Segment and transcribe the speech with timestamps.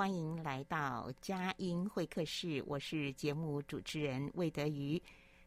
[0.00, 4.98] 欢迎来到佳音会客室，我是节目主持人魏德瑜。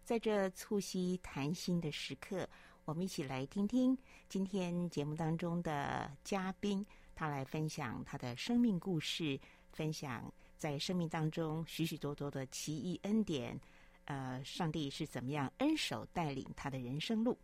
[0.03, 2.47] 在这促膝谈心的时刻，
[2.85, 3.97] 我们一起来听听
[4.29, 9.39] 今天节目当中的嘉宾，他来分享他的生命故事，
[9.71, 13.59] 分享在生命当中许许多多的奇异恩典。
[14.05, 17.35] 呃，上帝是怎么样恩手带领他的人生路？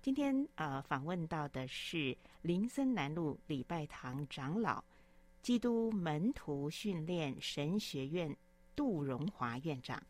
[0.00, 4.82] 今天呃，访问到的是林森南路礼拜堂长老。
[5.44, 8.34] 基督门徒训练神学院
[8.74, 10.02] 杜荣华院长，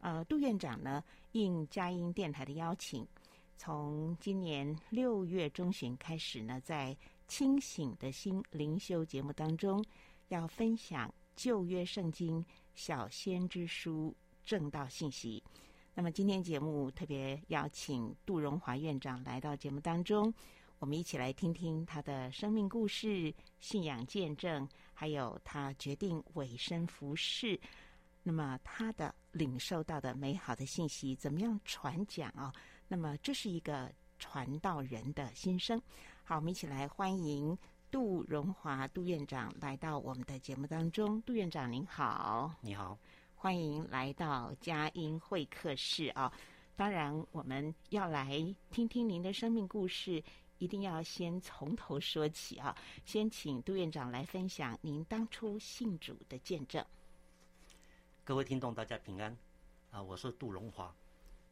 [0.00, 3.06] 呃，杜院长呢，应佳音电台的邀请，
[3.56, 6.96] 从今年六月中旬开始呢，在
[7.28, 9.84] 清醒的心灵修节目当中，
[10.30, 14.12] 要分享旧约圣经小先知书
[14.44, 15.40] 正道信息。
[15.94, 20.34] 那么今天节目特别邀请杜荣华院长来到节目当中。
[20.80, 27.60] 我们一起来听听他的生命故事、信仰见证，还有他决定委身服侍。
[28.22, 32.50] 那么他的领受到的美好的信息，怎么样传讲啊？
[32.88, 35.80] 那么这是一个传道人的心声。
[36.24, 37.56] 好，我们一起来欢迎
[37.90, 41.20] 杜荣华杜院长来到我们的节目当中。
[41.22, 42.98] 杜院长您好，你好，
[43.34, 46.32] 欢迎来到佳音会客室啊！
[46.74, 50.24] 当然，我们要来听听您的生命故事。
[50.60, 52.76] 一定要先从头说起啊！
[53.06, 56.84] 先请杜院长来分享您当初信主的见证。
[58.24, 59.34] 各位听众，大家平安
[59.90, 60.02] 啊！
[60.02, 60.94] 我是杜荣华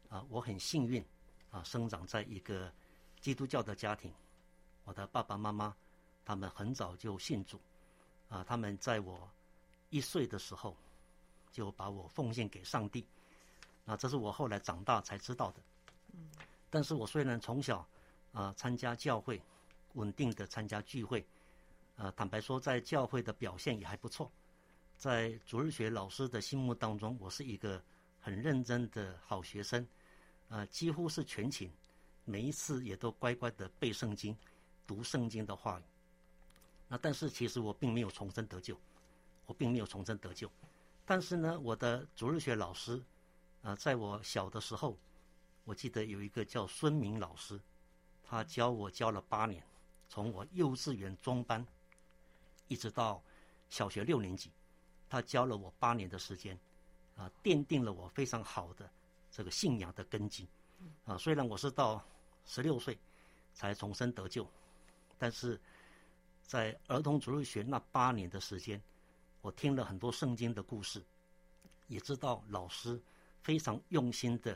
[0.09, 0.23] 啊！
[0.29, 1.03] 我很幸运
[1.49, 2.71] 啊，生长在一个
[3.19, 4.13] 基督教的家庭。
[4.83, 5.75] 我的爸爸妈妈
[6.23, 7.59] 他们很早就信主
[8.29, 9.27] 啊，他们在我
[9.89, 10.77] 一岁的时候
[11.51, 13.03] 就把我奉献给上帝。
[13.87, 15.61] 啊这是我后来长大才知道的。
[16.13, 16.29] 嗯。
[16.69, 17.83] 但是我虽然从小
[18.31, 19.41] 啊，参加教会，
[19.93, 21.25] 稳定的参加聚会，
[21.97, 24.31] 啊，坦白说，在教会的表现也还不错。
[24.97, 27.81] 在主日学老师的心目当中，我是一个
[28.19, 29.87] 很认真的好学生，
[30.49, 31.71] 啊，几乎是全勤，
[32.25, 34.37] 每一次也都乖乖的背圣经、
[34.85, 35.83] 读圣经的话语。
[36.87, 38.77] 那但是其实我并没有重生得救，
[39.45, 40.51] 我并没有重生得救。
[41.05, 43.01] 但是呢，我的主日学老师，
[43.63, 44.97] 啊，在我小的时候，
[45.63, 47.59] 我记得有一个叫孙明老师。
[48.29, 49.63] 他教我教了八年，
[50.07, 51.65] 从我幼稚园中班
[52.67, 53.19] 一直到
[53.69, 54.51] 小学六年级，
[55.09, 56.55] 他教了我八年的时间，
[57.17, 58.87] 啊，奠定了我非常好的
[59.31, 60.47] 这个信仰的根基。
[61.05, 62.05] 啊，虽然我是到
[62.45, 62.95] 十六岁
[63.55, 64.47] 才重生得救，
[65.17, 65.59] 但是
[66.43, 68.79] 在儿童主日学那八年的时间，
[69.41, 71.03] 我听了很多圣经的故事，
[71.87, 73.01] 也知道老师
[73.41, 74.55] 非常用心的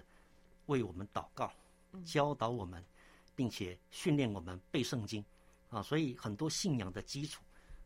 [0.68, 1.52] 为我们祷告，
[2.06, 2.86] 教导我们。
[3.36, 5.24] 并且训练我们背圣经，
[5.70, 7.42] 啊，所以很多信仰的基础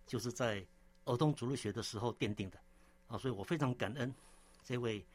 [0.05, 0.65] 就是在
[1.05, 2.59] 儿童主日学的时候奠定的，
[3.07, 4.13] 啊，所以我非常感恩
[4.63, 5.05] 这位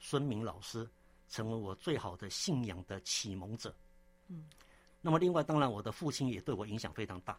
[0.00, 0.88] 孙明老师
[1.28, 3.74] 成为我最好的信仰的启蒙者。
[4.28, 4.44] 嗯，
[5.00, 7.38] 那么另外当然我的父亲也对我影响非常大，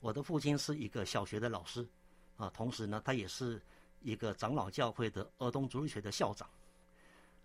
[0.00, 1.88] 我的父亲是一个小学的老师，
[2.36, 3.60] 啊，同时呢他也是
[4.02, 6.46] 一个长老教会的儿童主日学的校长，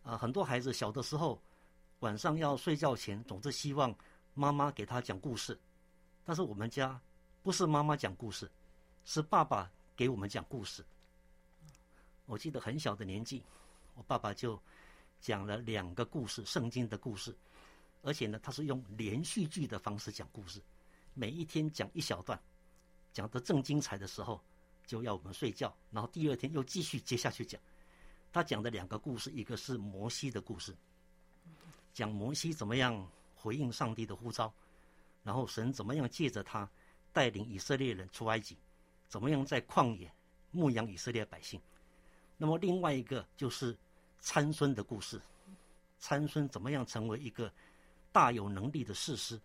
[0.04, 1.42] 啊，很多孩子小的时候
[2.00, 3.96] 晚上要睡觉前总是希望。
[4.36, 5.58] 妈妈给他讲故事，
[6.24, 7.02] 但是我们家
[7.42, 8.52] 不是妈妈讲故事，
[9.06, 10.86] 是爸爸给我们讲故事。
[12.26, 13.42] 我记得很小的年纪，
[13.96, 14.62] 我爸爸就
[15.22, 17.34] 讲了两个故事，圣经的故事，
[18.04, 20.62] 而且呢，他是用连续剧的方式讲故事，
[21.14, 22.38] 每一天讲一小段，
[23.14, 24.42] 讲得正精彩的时候，
[24.86, 27.62] 就要我们睡觉，然后第二天又继续接下去讲。
[28.34, 30.76] 他讲的两个故事，一个是摩西的故事，
[31.94, 33.08] 讲摩西怎么样
[33.46, 34.52] 回应上帝的呼召，
[35.24, 36.68] 然后神怎么样借着他
[37.14, 38.58] 带领以色列人出埃及，
[39.08, 40.12] 怎么样在旷野
[40.50, 41.62] 牧养以色列百姓。
[42.38, 43.78] 那么另外一个就是
[44.20, 45.22] 参孙的故事，
[46.00, 47.54] 参孙怎么样成为一个
[48.12, 49.40] 大有能力的士师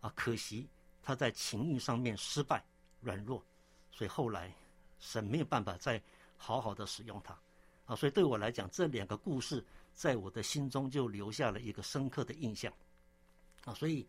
[0.00, 0.10] 啊？
[0.16, 0.66] 可惜
[1.02, 2.64] 他在情欲上面失败
[3.02, 3.44] 软弱，
[3.90, 4.50] 所以后来
[4.98, 6.02] 神没有办法再
[6.38, 7.38] 好好的使用他。
[7.84, 9.62] 啊，所以对我来讲，这两个故事
[9.94, 12.72] 在我的心中就留下了一个深刻的印象。
[13.66, 14.06] 啊，所以，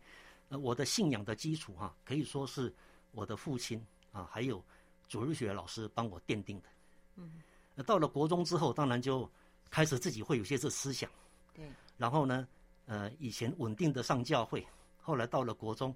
[0.48, 2.72] 呃，我的信仰的基础哈，可以说是
[3.10, 3.78] 我的父亲
[4.10, 4.64] 啊，还有
[5.06, 6.68] 主日学老师帮我奠定的。
[7.16, 7.42] 嗯，
[7.74, 9.30] 那到了国中之后，当然就
[9.68, 11.10] 开始自己会有些这思想。
[11.52, 11.70] 对。
[11.98, 12.48] 然后呢，
[12.86, 14.66] 呃，以前稳定的上教会，
[15.02, 15.94] 后来到了国中，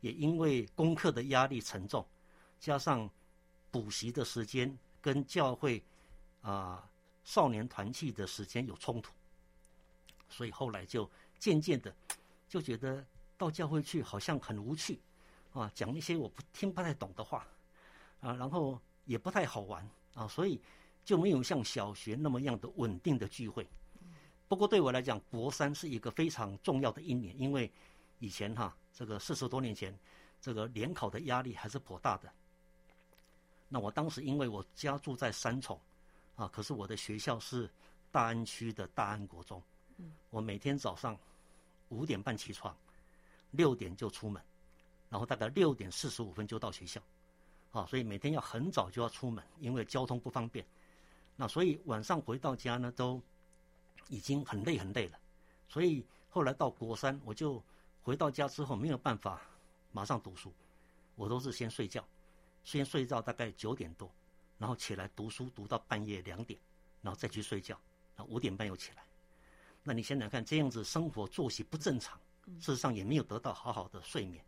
[0.00, 2.04] 也因为功课的压力沉重，
[2.58, 3.08] 加上
[3.70, 5.80] 补习的时间跟教会
[6.40, 6.88] 啊。
[7.24, 9.12] 少年团契的时间有冲突，
[10.28, 11.08] 所以后来就
[11.38, 11.94] 渐渐的
[12.52, 13.02] 就觉得
[13.38, 15.00] 到教会去好像很无趣，
[15.54, 17.46] 啊，讲一些我不听不太懂的话，
[18.20, 20.60] 啊，然后也不太好玩啊，所以
[21.02, 23.66] 就没有像小学那么样的稳定的聚会。
[24.48, 27.72] 不过对我来讲，国三是一个非常重要的一年，因为
[28.18, 29.98] 以前哈，这个四十多年前，
[30.38, 32.30] 这个联考的压力还是颇大的。
[33.66, 35.80] 那我当时因为我家住在三重。
[36.34, 36.48] 啊！
[36.50, 37.68] 可是我的学校是
[38.10, 39.62] 大安区的大安国中，
[40.30, 41.16] 我每天早上
[41.92, 42.74] 五点半起床，
[43.50, 44.42] 六点就出门，
[45.10, 47.00] 然后大概六点四十五分就到学校，
[47.70, 50.66] 啊，所以每天要很早就要出门，因为交通不方便。
[51.36, 53.20] 那所以晚上回到家呢，都
[54.08, 55.18] 已经很累很累了。
[55.68, 57.62] 所以后来到国三，我就
[58.02, 59.40] 回到家之后没有办法
[59.92, 60.52] 马上读书，
[61.14, 62.02] 我都是先睡觉，
[62.64, 64.10] 先睡到大概九点多。
[64.58, 66.58] 然后起来读书，读到半夜两点，
[67.00, 67.76] 然后再去睡觉，
[68.14, 69.02] 然后五点半又起来。
[69.82, 72.18] 那你想想看，这样子生活作息不正常，
[72.60, 74.44] 事实上也没有得到好好的睡眠，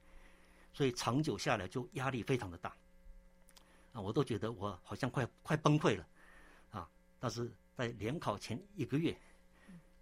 [0.73, 2.75] 所以长久下来就压力非常的大。
[3.93, 6.07] 啊，我都觉得我好像快快崩溃了，
[6.71, 6.89] 啊！
[7.21, 9.17] 但是在联考前一个月，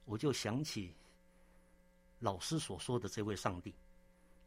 [0.05, 0.95] 我就想起
[2.21, 3.75] 老师所说的这位上帝，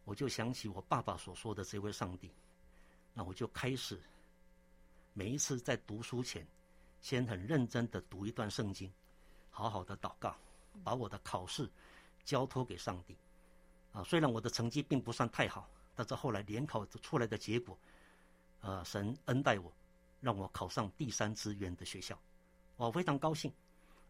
[0.03, 2.31] 我就想起我爸爸所说的这位上帝，
[3.13, 3.99] 那我就开始。
[5.13, 6.45] 每一次在读书前，
[7.01, 8.91] 先很认真的读一段圣经，
[9.49, 10.35] 好好的祷告，
[10.83, 11.69] 把我的考试
[12.23, 13.15] 交托给上帝。
[13.93, 17.77] 啊，虽然我的成绩并不算太好，但是后来联考出来的结果，
[18.61, 19.71] 呃，神恩待我，
[20.21, 22.19] 让我考上第三志愿的学校，
[22.77, 23.51] 我非常高兴。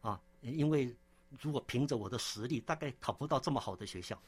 [0.02, 0.96] 啊，因为
[1.42, 4.20] 如果凭着我的实力，大概考不到这么好的学校，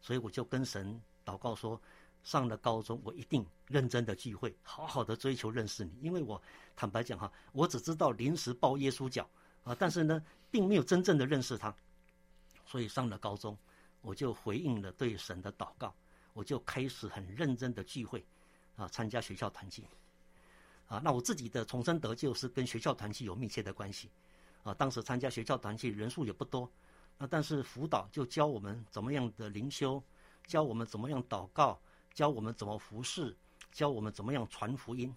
[0.00, 1.80] 所以我就跟神祷告说。
[2.24, 5.92] 上了高中，我一定认真的聚会，好好的追求认识你。
[6.02, 6.42] 因为我
[6.74, 9.30] 坦白讲哈，我只知道临时抱耶稣脚
[9.62, 10.20] 啊，但是呢，
[10.56, 11.74] 并没有真正的认识他。
[12.64, 13.54] 所以上了高中，
[14.00, 15.94] 我就回应了对神的祷告，
[16.32, 18.24] 我就开始很认真的聚会
[18.74, 19.84] 啊，参加学校团契
[20.88, 20.98] 啊。
[21.04, 24.08] 那我自己的重生得救是跟学校团契有密切的关系
[24.62, 24.72] 啊。
[24.72, 26.66] 当时参加学校团契人数也不多，
[27.18, 30.02] 那但是辅导就教我们怎么样的灵修，
[30.46, 31.78] 教我们怎么样祷告。
[32.14, 33.36] 教我们怎么服侍，
[33.70, 35.14] 教我们怎么样传福音，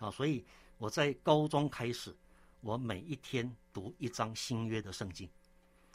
[0.00, 0.44] 啊，所以
[0.78, 2.12] 我在高中开始，
[2.60, 5.28] 我每一天读一章新约的圣经，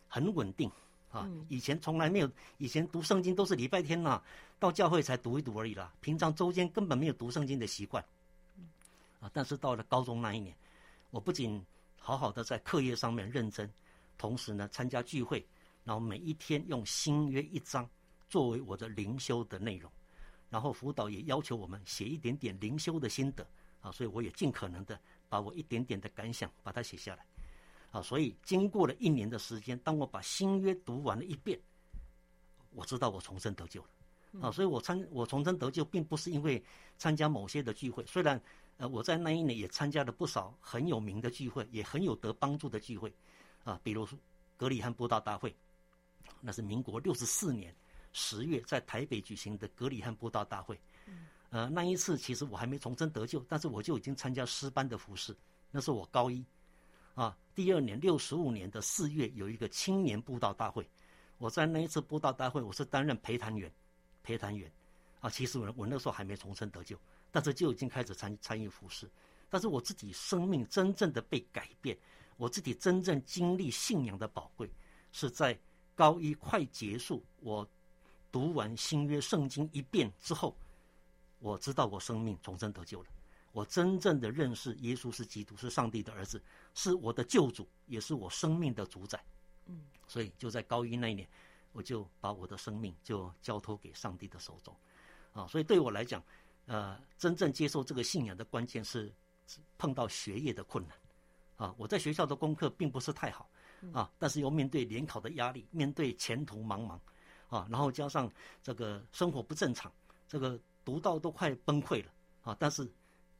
[0.07, 0.69] 很稳定，
[1.09, 4.23] 啊，以前从来没有，以前读圣经都是礼拜天呐、啊，
[4.59, 8.05] 到教会才读一读而已啦，平常周间根本没有读圣经的习惯，
[9.19, 10.55] 啊，但是到了高中那一年，
[11.09, 11.65] 我不仅
[11.97, 13.67] 好好的在课业上面认真，
[14.17, 15.43] 同时呢参加聚会，
[15.83, 17.89] 然后每一天用新约一章
[18.29, 19.89] 作为我的灵修的内容。
[20.51, 23.45] 然后辅导也要求我们写一点点灵修的心得
[23.81, 27.23] 啊，所以我也尽可能的把我一点点的感想把它写下来
[27.91, 28.01] 啊。
[28.01, 31.59] 所以经过了一年的时间，当我把新约读完了一遍，
[32.71, 34.51] 我知道我重生得救了啊。
[34.51, 36.63] 所以我参我重生得救，并不是因为
[36.97, 38.41] 参加某些的聚会，虽然
[38.77, 43.13] 呃我在那一年也参加了不少很有名的聚会，也很有得帮助的聚会
[43.63, 44.17] 啊，比如说
[44.57, 45.55] 格里汉布道大会，
[46.41, 47.73] 那是民国六十四年。
[48.11, 50.79] 十月在台北举行的格里汉布道大会，
[51.51, 55.37] 呃，那一次其实我还没重生得救，但是我就已经参加诗班的服事。
[55.69, 56.43] 那是我高一，
[57.19, 60.89] 啊，第二年六十五年的四月有一个青年布道大会，
[61.37, 63.69] 我在那一次布道大会我是担任陪谈员，
[64.23, 64.71] 陪谈员，
[65.19, 66.97] 啊，其实我我那时候还没重生得救，
[67.29, 69.05] 但是就已经开始参参与服事。
[69.49, 71.97] 但是我自己生命真正的被改变，
[72.37, 74.71] 我自己真正经历信仰的宝贵，
[75.11, 75.59] 是在
[75.95, 77.67] 高一快结束我。
[78.31, 80.55] 读完新约圣经一遍之后，
[81.39, 83.09] 我知道我生命重生得救了。
[83.51, 86.41] 我真正的认识耶稣是基督，是上帝的儿子，
[86.73, 89.23] 是我的救主，也是我生命的主宰。
[89.65, 91.27] 嗯，所以就在高一那一年，
[91.71, 94.75] 我就把我的生命就交托给上帝的手中。
[95.33, 96.23] 啊，所以对我来讲，
[96.65, 99.13] 呃，真正接受这个信仰的关键是
[99.77, 100.97] 碰到学业的困难。
[101.57, 103.49] 啊，我在学校的功课并不是太好，
[103.91, 106.97] 啊，但是又面对联考的压力，面对前途茫茫，
[107.49, 108.31] 啊，然后加上
[108.63, 109.91] 这个生活不正常，
[110.25, 112.11] 这个读到都快崩溃了，
[112.43, 112.89] 啊，但是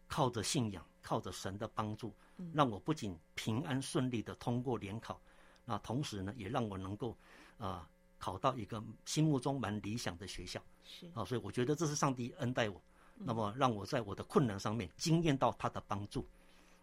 [0.10, 2.12] 靠着信仰，靠着神的帮助，
[2.52, 5.22] 让我不仅平安顺利的通过联考，
[5.64, 7.16] 那同时呢，也让我能够
[7.58, 7.88] 啊
[8.18, 11.06] 考到一个心目中蛮理想的学校，是。
[11.14, 12.82] 啊，所以我觉得这是上帝恩待我，
[13.16, 16.26] 那么让我在我的困难上面惊艳到他的帮助。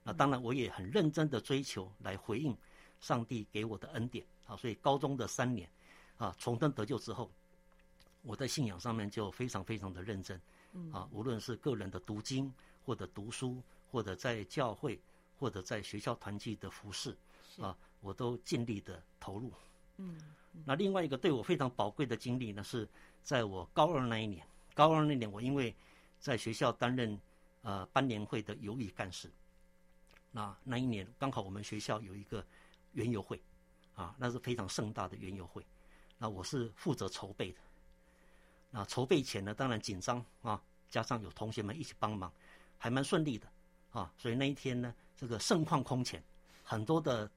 [0.03, 2.57] 那当然，我也很认真的追求来回应
[3.01, 4.25] 上帝给我的恩典。
[4.47, 5.69] 啊，所以高中的三年
[6.17, 7.29] 啊，重登得救之后，
[8.23, 10.41] 我在信仰上面就非常非常的认真。
[10.93, 12.53] 啊，无论是个人的读经，
[12.87, 15.01] 或者读书，或者在教会，
[15.41, 17.17] 或者在学校团契的服饰
[17.61, 19.53] 啊，我都尽力的投入。
[19.97, 20.17] 嗯，
[20.65, 22.89] 那另外一个对我非常宝贵的经历呢，是
[23.25, 25.75] 在我高二那一年，高二那年我因为
[26.21, 27.21] 在学校担任
[27.63, 29.29] 呃班联会的游艺干事。
[30.31, 32.45] 那那一年刚好我们学校有一个
[32.93, 33.43] 园游会，
[33.97, 35.67] 啊，那是非常盛大的园游会。
[36.19, 37.59] 那我是负责筹备的。
[38.71, 42.31] 那筹备前呢，当然紧张啊，加上有同学们一起帮忙，
[42.79, 43.47] 还蛮顺利的
[43.91, 44.13] 啊。
[44.17, 46.23] 所以那一天呢，这个盛况空前，
[46.63, 47.31] 很多的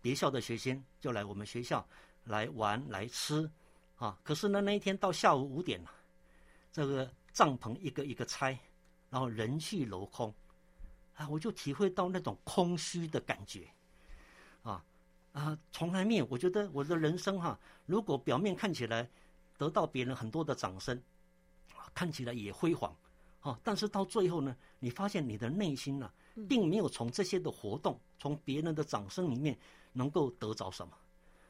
[0.00, 1.86] 别校的学生就来我们学校
[2.24, 3.50] 来玩来吃
[3.96, 4.18] 啊。
[4.22, 5.90] 可是呢，那一天到下午五点了，
[6.72, 8.58] 这个帐篷一个一个拆，
[9.10, 10.34] 然后人去楼空。
[11.16, 13.68] 啊，我就体会到那种空虚的感觉，
[14.64, 14.84] 啊
[15.32, 16.26] 啊，从来没有。
[16.28, 19.08] 我觉得我的人生哈、如果表面看起来
[19.56, 21.00] 得到别人很多的掌声，
[21.94, 22.92] 看起来也辉煌，
[23.44, 26.14] 啊，但是到最后呢，你发现你的内心呢、啊，
[26.48, 29.56] 并没有从这些的活动，从别人的掌声里面
[29.92, 30.96] 能够得着什么。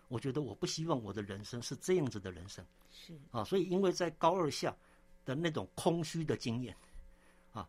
[0.08, 4.76] 我觉得我不希望我的人生是这样子的人生，是啊，所以因为在高二下
[5.24, 6.76] 的那种空虚的经验。
[7.52, 7.66] 啊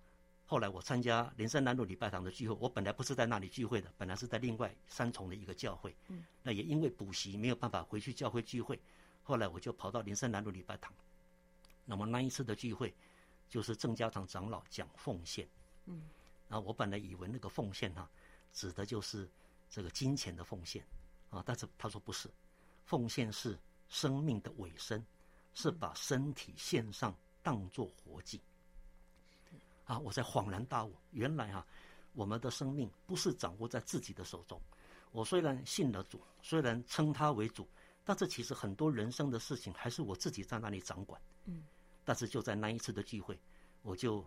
[0.48, 5.96] 后来我参加连山南路礼拜堂的聚会，我本来不是在那里聚会的，本来是在另外三重的一个教会。
[6.08, 8.79] 嗯，那也因为补习没有办法回去教会聚会，
[9.24, 10.94] 后来我就跑到连山南路礼拜堂。
[11.84, 12.94] 那么那一次的聚会，
[13.50, 15.48] 就是郑家长长老讲奉献。
[15.86, 16.02] 嗯，
[16.50, 18.10] 然后我本来以为那个奉献哈、啊，
[18.54, 19.30] 指的就是
[19.70, 20.86] 这个金钱的奉献
[21.30, 22.30] 啊，但是他说不是，
[22.86, 25.06] 奉献是生命的尾声，
[25.54, 28.42] 是把身体献上当做活祭。
[29.86, 30.00] 啊！
[30.00, 31.64] 我才恍然大悟，原来啊，
[32.14, 34.60] 我们的生命不是掌握在自己的手中。
[35.12, 37.68] 我虽然信了主，虽然称他为主，
[38.04, 41.22] 但是其实很多人生的事情还是我自己在那里掌管。
[41.46, 41.64] 嗯。
[42.06, 43.38] 但是就在那一次的聚会，
[43.82, 44.26] 我就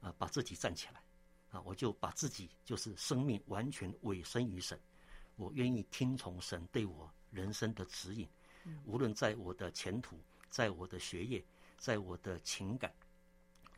[0.00, 1.02] 啊把自己站起来，
[1.50, 4.78] 啊，我就把自己就是生命完全委身于神。
[5.34, 8.28] 我愿意听从神对我人生的指引，
[8.84, 10.16] 无论在我的前途，
[10.50, 11.44] 在我的学业，
[11.78, 12.94] 在我的情感，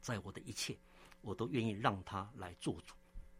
[0.03, 0.77] 在我的一切。
[1.23, 2.95] 我都愿意让他来做主。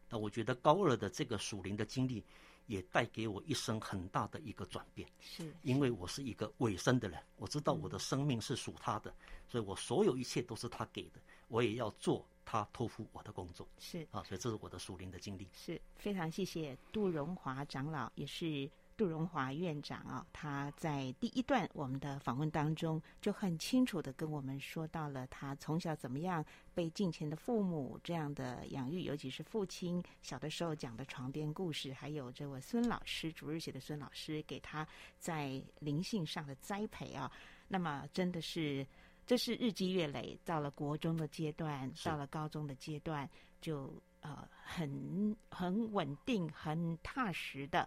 [0.09, 2.25] 那我觉得高二的这个属灵的经历，
[2.67, 5.09] 也带给我一生很大的一个转变。
[5.21, 9.15] 是，因为我是一个尾声的人，我知道我的生命是属他的，
[9.49, 13.67] 所以我所有一切都是他给的，我也要做他托付我的工作。
[13.79, 15.49] 是啊，所以这是我的属灵的经历。
[15.53, 18.71] 是非常谢谢杜荣华长老，也是。
[18.97, 26.43] 杜荣华院长啊，他在第一段我们的访问当中就很清楚地跟我们说到了他从小怎么样
[26.75, 34.87] 被敬虔的父母这样的养育，尤其是父亲小的时候讲的床边故事，还有这位孙老师主日学的孙老师给他
[35.19, 37.31] 在灵性上的栽培啊。
[37.69, 38.87] 那么真的是
[39.27, 43.29] 这是日积月累，到了国中的阶段，到了高中的阶段，
[43.61, 47.87] 就呃很很稳定、很踏实的。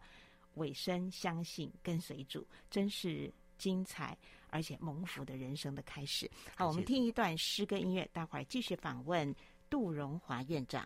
[0.60, 4.16] 委身相信跟随主，真是精彩
[4.50, 6.30] 而且蒙福的人生的开始。
[6.56, 9.36] 好，我们听一段诗歌音乐，待会儿继续访问
[9.70, 10.86] 杜荣华院长。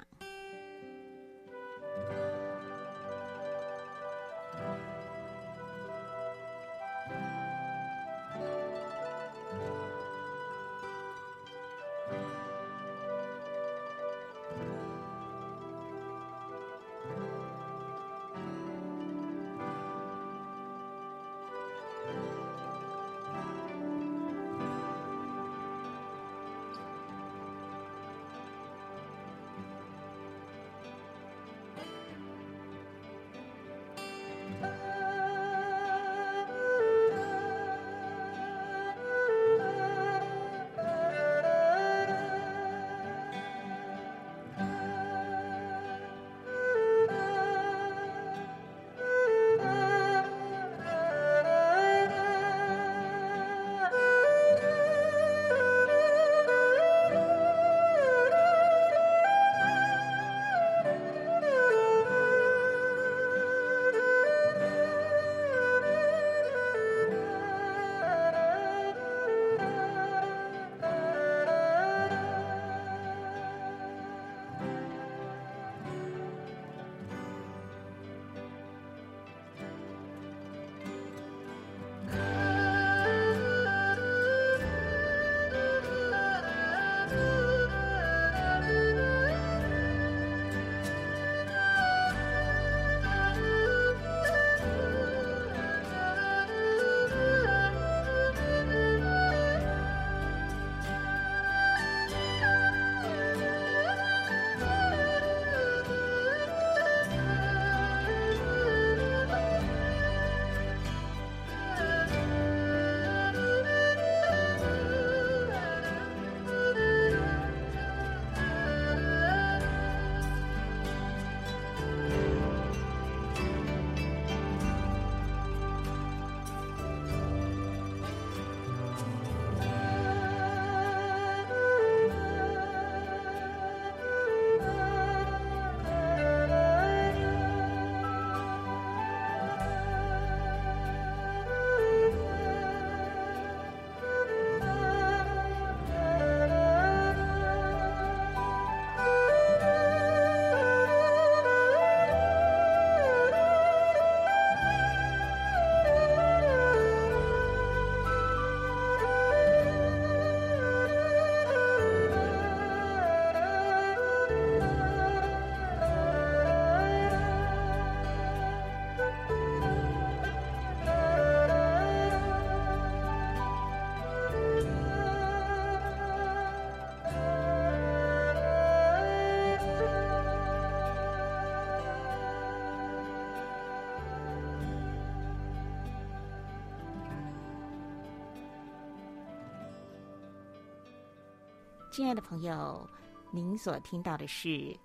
[191.93, 192.89] 亲爱的朋友，
[193.31, 194.75] 您所听到的是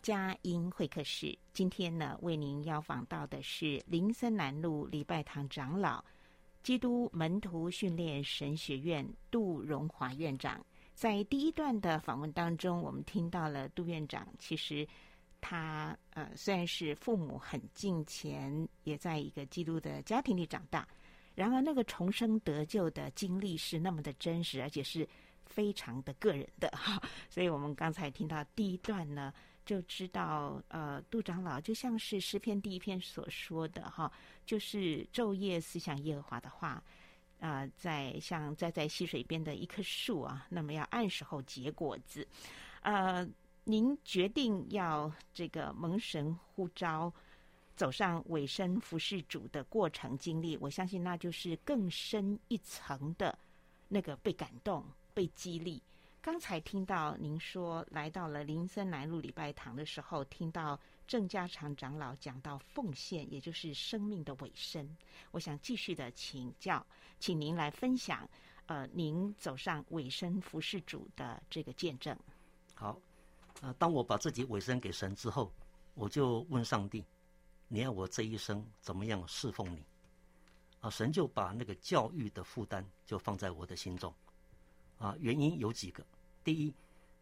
[0.00, 1.38] 佳音会客室。
[1.52, 6.02] 今天呢，为您邀访到的是林森南路礼拜堂长老、
[6.62, 10.64] 基督门徒训练神学院杜荣华院长。
[10.94, 14.88] 在第一段的访问当中，我们听到了杜院长，其实
[15.42, 20.88] 他呃虽然是父母很敬虔，也在一个基督的家庭里长大，
[21.34, 25.06] 然而那个重生得救的经历是那么的真实，而且是。
[25.50, 29.34] 非常的个人的哈，所以我们刚才听到第一段呢，
[29.66, 34.10] 就知道呃，杜长老就像是诗篇第一篇所说的哈，
[34.46, 36.82] 就是昼夜思想耶和华的话，
[37.40, 42.26] 啊、在像栽在溪水边的一棵树啊，那么要按时候结果子。
[42.82, 43.28] 呃，
[43.64, 47.12] 您决定要这个蒙神呼召，
[47.76, 53.36] 走上委身服侍主的过程经历，我相信那就是更深一层的
[53.88, 54.84] 那个被感动。
[55.20, 55.82] 被激励。
[56.22, 64.96] 刚才听到您说来到了林森南路礼拜堂的时候，听到郑家长长老讲到奉献，也就是生命的尾声。
[65.30, 66.86] 我想继续的请教，
[67.18, 68.26] 请您来分享，
[68.64, 72.18] 呃，您走上尾声服侍主的这个见证。
[72.74, 72.98] 好，
[73.60, 75.52] 呃，当我把自己尾声给神之后，
[75.92, 77.04] 我就问上帝：
[77.68, 79.84] 你要我这一生怎么样侍奉你？
[80.80, 84.10] 啊，神就把那个教育的负担就放在我的心中。
[85.00, 86.04] 啊，原因有几个。
[86.44, 86.72] 第一，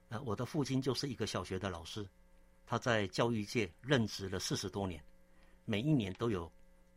[0.09, 2.05] 呃，我的父亲就是一个小学的老师，
[2.67, 5.01] 他在教育界任职了四十多年，
[5.65, 6.51] 每一年都有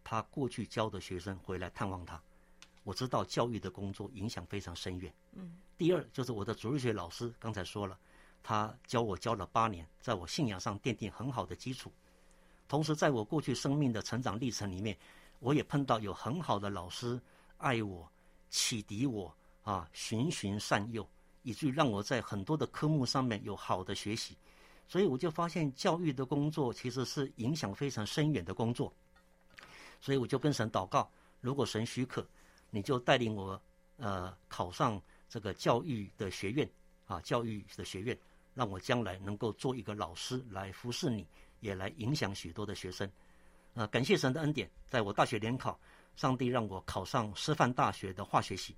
[0.03, 2.19] 他过去教的学生回来探望他。
[2.83, 5.13] 我知道教育的工作影响非常深远。
[5.33, 5.55] 嗯。
[5.77, 7.95] 第二，就是我的主日学老师，刚才说了，
[8.41, 11.91] 他教我教了八年，在我信仰上奠定很好的基础。
[12.67, 14.97] 同时，在我过去生命的成长历程里面，
[15.37, 17.21] 我也碰到有很好的老师
[17.57, 18.11] 爱我、
[18.49, 19.31] 启迪我。
[19.63, 21.07] 啊，循循善诱，
[21.43, 24.35] 以至于让我在很多的科目上面有好的学习，
[24.87, 28.91] 所以我就发现教育的工作其实是影响非常深远的工作。
[29.99, 31.09] 所以我就跟神祷告，
[31.41, 32.25] 如果神许可，
[32.71, 33.61] 你就带领我
[33.97, 36.67] 呃考上这个教育的学院
[37.05, 38.17] 啊，教育的学院，
[38.55, 41.27] 让我将来能够做一个老师来服侍你，
[41.59, 43.07] 也来影响许多的学生。
[43.75, 45.79] 呃，感谢神的恩典，在我大学联考，
[46.15, 48.75] 上帝让我考上师范大学的化学系。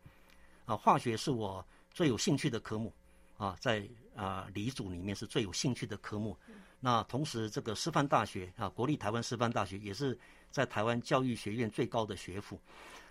[0.66, 2.94] 啊，化学是我最有兴趣的科目，
[3.38, 6.38] 啊，在啊理组里面是最有兴趣的科目。
[6.80, 10.18] 那同时，这个师范大学啊，国立台湾师范大学也是
[10.52, 12.60] 在台湾教育学院最高的学府。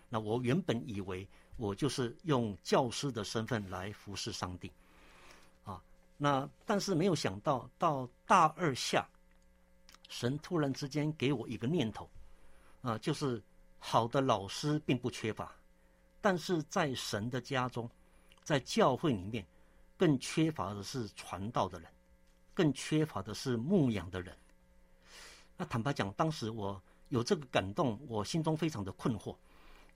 [0.09, 4.71] 那我原本以为我就是用教师的身份来服侍上帝，
[5.65, 5.83] 啊，
[6.19, 9.09] 那但是没有想到到大二下，
[10.09, 12.09] 神突然之间给我一个念头，
[12.83, 13.43] 啊，就是
[13.79, 15.55] 好的老师并不缺乏。
[16.22, 17.90] 但是在神的家中，
[18.42, 19.44] 在教会里面，
[19.98, 21.90] 更缺乏的是传道的人，
[22.54, 24.35] 更缺乏的是牧养的人。
[25.56, 29.37] 那坦白讲，当时我有这个感动，我心中非常的困惑，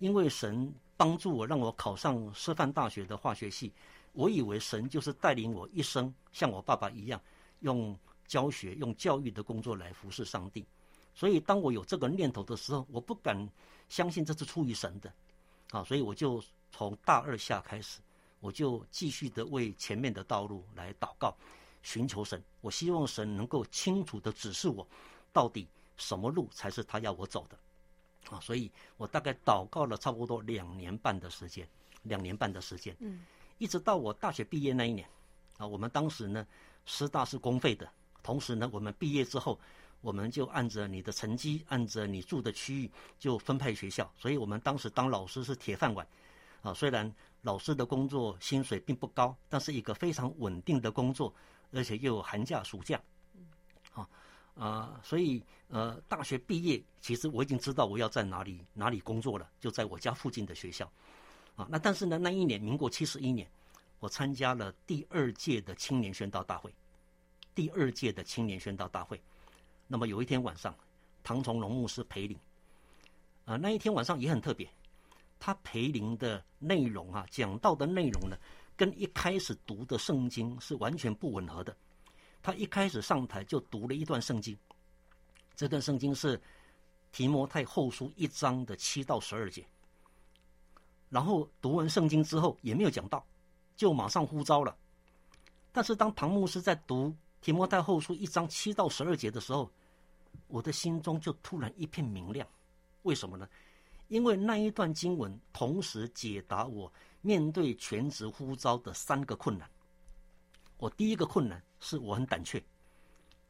[0.00, 3.72] 因为神帮助我，让我考上师范大学的化学系。
[4.12, 7.20] 我以为神就是带领我一生像我爸爸一样，
[7.60, 10.66] 用教学、用教育的工作来服侍上帝。
[11.14, 13.48] 所以，当我有这个念头的时候，我不敢
[13.88, 15.12] 相信这是出于神的。
[15.70, 18.00] 啊，所以我就从大二下开始，
[18.40, 21.36] 我就继续的为前面的道路来祷告，
[21.82, 22.42] 寻求神。
[22.60, 24.86] 我希望神能够清楚的指示我，
[25.32, 27.58] 到底什么路才是他要我走的。
[28.30, 31.68] 啊，所以我大概祷告了差不多两年半的时间，
[32.02, 33.24] 两年半的时间，嗯，
[33.58, 35.08] 一直到我大学毕业那一年，
[35.58, 36.46] 啊，我们当时呢，
[36.84, 37.90] 师大是公费的，
[38.22, 39.58] 同时呢，我们毕业之后。
[40.00, 46.06] 我们就按着你的成绩，按着你住的区域就分配学校，所以我们当时当老师是铁饭碗，
[46.62, 51.34] 啊，虽然老师的工作薪水并不高，但是一个非常稳定的工作，
[51.72, 53.00] 而且又有寒假暑假，
[53.94, 54.08] 啊
[54.54, 60.90] 啊，所以呃，大学毕业其实我已经知道我要在哪里哪里工作了，就在我家附近的学校，
[61.56, 63.48] 啊，那但是呢，那一年民国七十一年，
[63.98, 66.72] 我参加了第二届的青年宣道大会，
[67.56, 69.20] 第二届的青年宣道大会。
[69.88, 70.74] 那么有一天晚上，
[71.22, 72.36] 唐崇荣牧师陪灵，
[73.44, 74.68] 啊，那一天晚上也很特别，
[75.38, 78.36] 他陪灵的内容啊，讲到的内容呢，
[78.76, 81.76] 跟一开始读的圣经是完全不吻合的。
[82.42, 84.58] 他一开始上台就读了一段圣经，
[85.54, 86.40] 这段圣经是
[87.12, 89.64] 提摩太后书一章的七到十二节。
[91.10, 93.24] 然后读完圣经之后也没有讲到，
[93.76, 94.76] 就马上呼召了。
[95.72, 97.14] 但是当唐牧师在读。
[97.40, 99.70] 提摩太后书一章七到十二节的时候，
[100.48, 102.46] 我的心中就突然一片明亮。
[103.02, 103.48] 为什么呢？
[104.08, 109.68] 因为那一段经文同时解答我面对全职呼召的三个困难。
[110.78, 112.62] 我第一个困难是我很胆怯，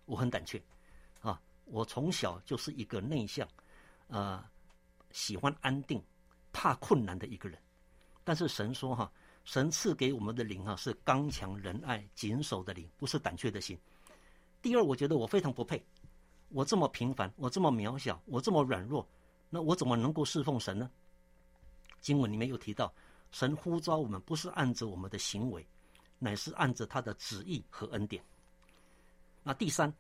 [0.05, 0.63] 我很胆怯，
[1.21, 3.47] 啊，我从小就是一个内向，
[4.09, 4.43] 呃，
[5.11, 6.03] 喜欢安定、
[6.53, 7.59] 怕困难的一个人。
[8.25, 9.11] 但是神说哈，
[9.47, 13.79] 神赐给我们的灵哈是刚强仁爱、谨守的灵，不是胆怯的心。
[14.61, 15.83] 第二，我觉得我非常不配，
[16.51, 19.09] 我这么平凡，我这么渺小，我这么软弱，
[19.49, 20.91] 那我怎么能够侍奉神呢？
[22.01, 22.93] 经文里面有提到，
[23.31, 25.67] 神呼召我们不是按着我们的行为。
[26.19, 28.25] 乃是按着他的旨意和恩典。
[29.43, 29.93] 那第三，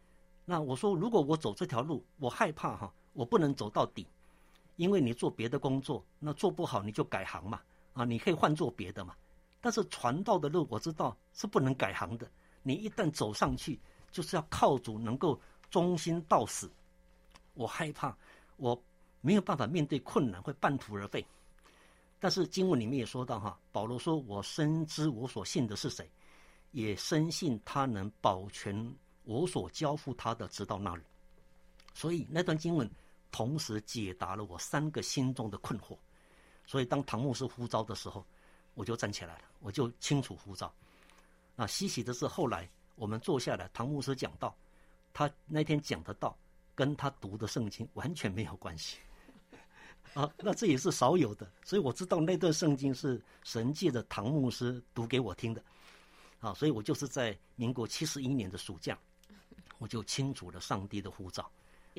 [0.46, 4.06] 那我说，如果我走这条路，我害怕哈，我不能走到底，
[4.76, 7.60] 因为你做别的工作，那做不好你就改行嘛，
[7.92, 9.14] 啊，你可以换做别的嘛。
[9.66, 12.30] 但是传道的路我知道是不能改行的，
[12.62, 13.80] 你一旦走上去，
[14.12, 15.40] 就是要靠主能够
[15.72, 16.70] 忠心到死。
[17.54, 18.16] 我害怕，
[18.58, 18.80] 我
[19.20, 21.26] 没有办法面对困难，会半途而废。
[22.20, 26.08] 但是经文里面也说到哈，保罗说：“我深知我所信的是谁，
[26.70, 31.02] 也深信他能保全我所交付他的，直到那日。”
[31.92, 32.88] 所以那段经文
[33.32, 35.98] 同时解答了我三个心中的困惑。
[36.64, 38.24] 所以当唐牧师呼召的时候，
[38.76, 40.72] 我就站起来了，我就清楚呼召。
[41.56, 44.54] 那稀奇的是，后来我们坐下来，唐牧师讲道，
[45.12, 46.38] 他那天讲的道
[46.74, 48.98] 跟他读的圣经完全没有关系。
[50.14, 55.62] 啊，那这也是少有的，所以我知道那段圣经是神界的唐牧师读给我听的，
[56.40, 58.98] 啊，所以我就是在民国七十一年的暑假，
[59.78, 61.50] 我就清楚了上帝的呼召。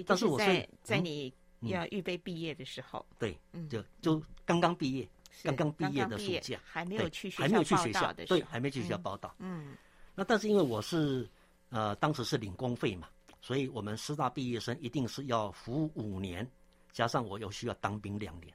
[0.06, 3.38] 但是我在、嗯、在你要预备毕业的时候，对，
[3.68, 5.08] 就就刚刚毕业，
[5.44, 9.36] 刚刚毕业的暑假，还没有去学校还没有去学校的对，还没去学校报道。
[9.40, 9.76] 嗯，
[10.16, 11.30] 那但是因为我是
[11.70, 13.08] 呃当时是领工费嘛，
[13.42, 16.50] 所以我们师大毕业生一定是要服务五年。
[16.94, 18.52] 加上我又需要当兵两年，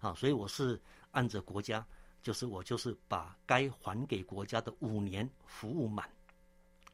[0.00, 1.84] 啊，所以我是按着国家，
[2.22, 6.08] 就是我就是把该还给国家的五年服务满，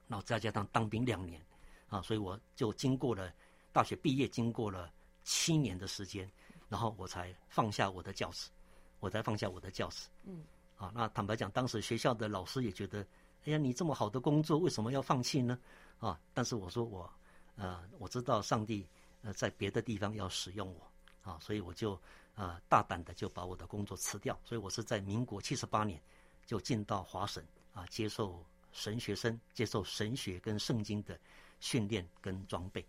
[0.09, 1.41] 然后再加上当兵两年，
[1.89, 3.33] 啊，所以我就经过了
[3.73, 4.91] 大学毕业，经过了
[5.23, 6.29] 七年的时间，
[6.69, 8.51] 然后我才放下我的教职，
[9.01, 10.09] 我才放下我的教室。
[10.25, 10.43] 嗯，
[10.77, 13.01] 啊，那坦白讲，当时学校的老师也觉得，
[13.45, 15.59] 哎呀，你这么好的工作，为什么要放弃呢？
[15.99, 17.11] 啊，但是我说我，
[17.57, 18.87] 呃，我知道上帝。
[19.23, 22.01] 呃，在别的地方要使用我，啊，所以我就
[22.37, 26.01] 呃大胆的就把我的工作辞掉，所以我是在民国七十八年
[26.47, 31.19] 就进到华神啊，接受神学生接受神学跟圣经的
[31.59, 32.87] 训练跟装备，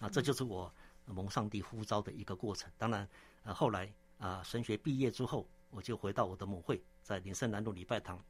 [0.00, 0.68] 啊，这就是我
[1.04, 2.68] 蒙上帝呼召的一个过程。
[2.76, 3.08] 当然，
[3.44, 3.88] 呃，后来
[4.18, 8.22] 啊，神学毕业之后，我就回到我的母会，在林森南路礼拜堂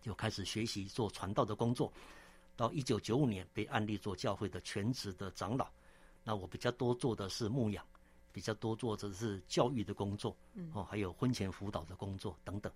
[0.00, 1.92] 就开始学习做传道的工作，
[2.56, 5.68] 到一九九五年被按立做教会的全职的长老。
[6.22, 7.84] 那我比较多做的是牧养，
[8.32, 10.36] 比较多做的是教育的工作，
[10.72, 12.72] 哦，还有婚前辅导的工作等等。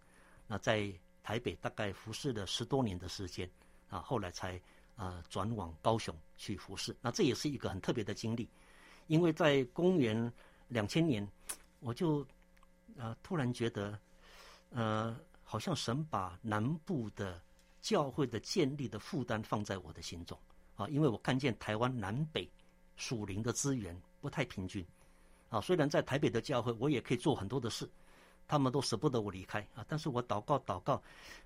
[0.47, 3.49] 那在台北大概服侍了十多年的时间，
[3.89, 4.61] 啊，后来才
[4.97, 6.97] 啊转往高雄去服侍。
[7.01, 8.49] 那这也是一个很特别的经历，
[9.07, 10.33] 因为在公元
[10.69, 11.29] 两千年，
[11.81, 12.27] 我就
[13.01, 13.99] 啊突然觉得，
[14.71, 17.41] 呃，好像神把南部的
[17.81, 20.39] 教会的建立的负担放在我的心中
[20.77, 22.49] 啊，因为我看见台湾南北。
[22.97, 24.85] 属灵的资源不太平均，
[25.49, 27.89] 啊，虽然在台北的教会，我也可以做很多的事，
[28.47, 29.83] 他们都舍不得我离开啊。
[29.89, 31.03] 但是我祷告祷告，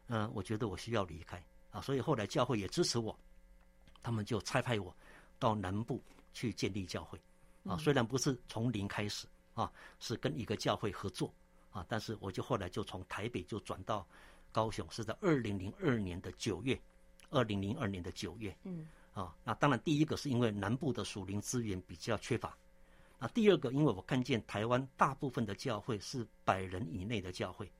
[0.08, 1.40] 嗯、呃，我觉得我需要离开
[1.70, 3.16] 啊，所以后来教会也支持我，
[4.02, 4.92] 他们就差派我
[5.38, 7.20] 到南部去建立教会，
[7.62, 11.32] 啊，虽然不是从零开始啊，是跟一个教会合作
[11.74, 14.06] 啊，但是我就后来就从台北就转到
[14.50, 16.80] 高雄，是在二零零二年的九月，
[17.28, 18.88] 二零零二年的九月，嗯。
[19.12, 22.58] 啊，那当然，第一个是因为南部的属灵资源比较缺乏，
[23.16, 27.70] 那第二个，因为我看见台湾大部分的教会是百人以内的教会，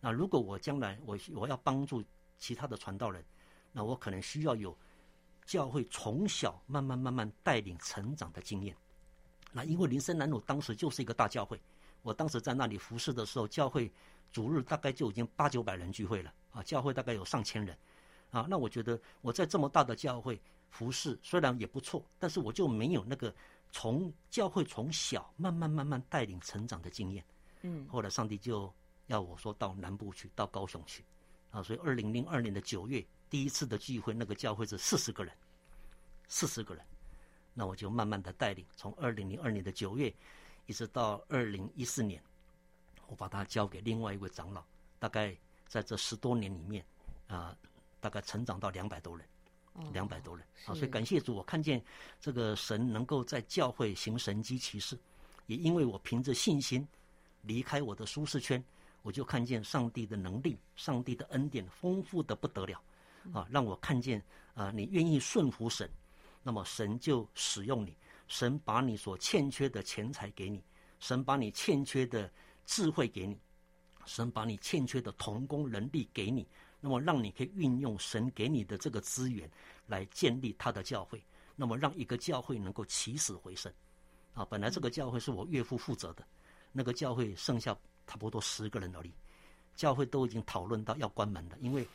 [0.00, 2.04] 那如果我将来我我要帮助
[2.38, 3.24] 其他的传道人，
[3.72, 4.78] 那我可能需要有
[5.44, 8.76] 教会从小慢慢慢慢带领成长的经验。
[9.50, 11.60] 那因为林森南路当时就是一个大教会，
[12.06, 13.90] 我当时在那里服侍的时候，教会
[14.30, 17.76] 主日大概就已经八九百人聚会了啊，教会大概有上千人
[18.30, 20.40] 啊，那我觉得我在这么大的教会。
[20.68, 23.34] 服侍虽然也不错，但是我就没有那个
[23.72, 27.24] 从教会从小慢慢慢慢带领成长的经验。
[27.62, 28.70] 嗯，后来上帝就
[29.06, 31.02] 要我说到南部去，到高雄去，
[31.50, 35.32] 啊，所以二零零二年的九月第一次的聚会，那个教会是四十个人，
[36.28, 36.84] 四十个人，
[37.54, 40.12] 那我就慢慢的带领，从二零零二年的九月
[40.66, 42.22] 一直到二零一四年，
[43.06, 44.62] 我把它交给另外一位长老，
[44.98, 46.84] 大概在这十多年里面，
[47.28, 47.56] 啊，
[48.00, 49.26] 大概成长到两百多人。
[49.92, 51.84] 两百多人啊，所以感谢主，我看见
[52.18, 54.98] 这个神能够在教会行神迹奇事，
[55.48, 56.88] 也因为我凭着信心
[57.42, 58.64] 离开我的舒适圈，
[59.02, 62.82] 我就看见上帝的能力、上帝的恩典丰富的不得了
[63.34, 64.24] 啊，让我看见
[64.54, 65.86] 啊，你愿意顺服神，
[66.42, 67.94] 那么神就使用你，
[68.26, 70.62] 神把你所欠缺的钱财给你，
[70.98, 72.30] 神把你欠缺的
[72.64, 73.38] 智慧给你，
[74.04, 76.46] 神把你欠缺的同工能力给你，
[76.80, 79.50] 那么让你可以运用神给你的这个资源
[79.86, 81.22] 来建立他的教会，
[81.54, 83.72] 那么让一个教会能够起死回生。
[84.34, 86.26] 啊，本来这个教会是我岳父负责的，
[86.72, 89.12] 那个教会剩下差不多十个人而已，
[89.74, 91.86] 教会都已经讨论到要关门了，因为，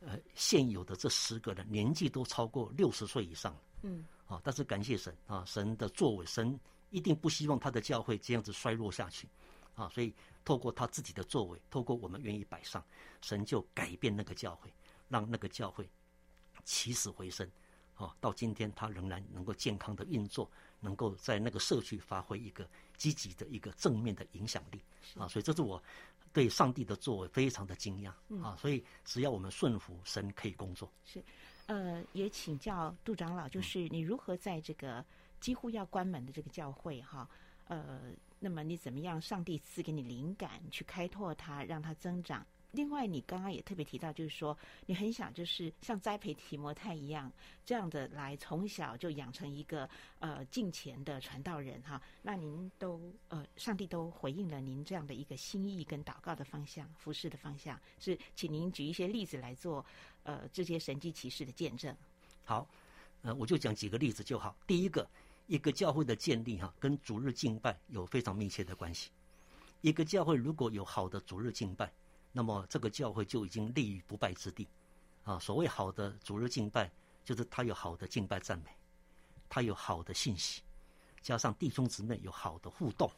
[0.00, 3.60] 呃，现有的这十个人年纪都超过六十岁以上了。
[3.82, 6.58] 嗯，啊，但是感谢神啊，神的作为，神
[6.90, 9.28] 一定不希望他的教会这样子衰落下去，
[9.74, 10.14] 啊，所以
[10.44, 12.82] 透过他自己的作为，透过我们愿意摆上，
[13.20, 14.72] 神就改变那个教会，
[15.08, 15.86] 让那个教会
[16.64, 17.50] 起死回生，
[17.96, 20.48] 啊，到今天他仍然能够健康的运作。
[20.82, 22.66] 能够在那个社区发挥一个
[22.96, 24.80] 积极的一个正面的影响力
[25.14, 25.82] 啊，所以这是我
[26.32, 28.10] 对上帝的作为非常的惊讶
[28.42, 30.90] 啊，所以只要我们顺服神，可以工作。
[31.04, 31.22] 是，
[31.70, 35.04] 呃，也请教杜长老，就是你如何在这个
[35.38, 37.28] 几乎要关门的这个教会哈，
[37.68, 38.00] 呃，
[38.40, 39.20] 那么你怎么样？
[39.20, 42.44] 上帝赐给你灵感去开拓它，让它增长。
[42.72, 44.56] 另外，你刚刚也特别提到，就是说
[44.86, 47.32] 你很想就是像栽培提摩太一样，
[47.64, 49.88] 这样的来从小就养成一个
[50.20, 52.00] 呃敬虔的传道人哈。
[52.22, 59.84] 那您都呃，上帝都回应了您这样的一个心意跟祷告的方向、服事的方向，是请您举一些例子来做
[60.22, 61.94] 呃这些神迹奇事的见证。
[62.44, 62.66] 好，
[63.22, 64.56] 呃，我就讲几个例子就好。
[64.66, 65.08] 第一个，
[65.46, 69.10] 一个教会的建立哈，跟主日敬拜有非常密切的关系。
[69.80, 71.90] 一个教会如果有好的主日敬拜，
[72.32, 74.68] 那么这个教会就已经立于不败之地，
[75.24, 76.88] 啊，所谓好的主日敬拜，
[77.24, 78.70] 就是他有好的敬拜赞美，
[79.48, 80.62] 他有好的信息，
[81.20, 83.10] 加上弟兄姊妹有好的互动，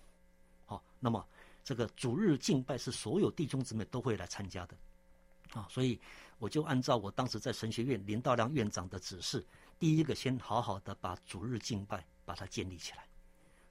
[0.64, 1.22] 好，那么
[1.62, 4.77] 这个主日敬拜是所有弟兄姊妹都会来参加的，
[5.53, 6.01] 啊，所以
[6.38, 9.44] 我就按照我当时在神学院林道亮院长的指示，
[9.79, 13.07] 第一个先好好的把主日敬拜把它建立起来，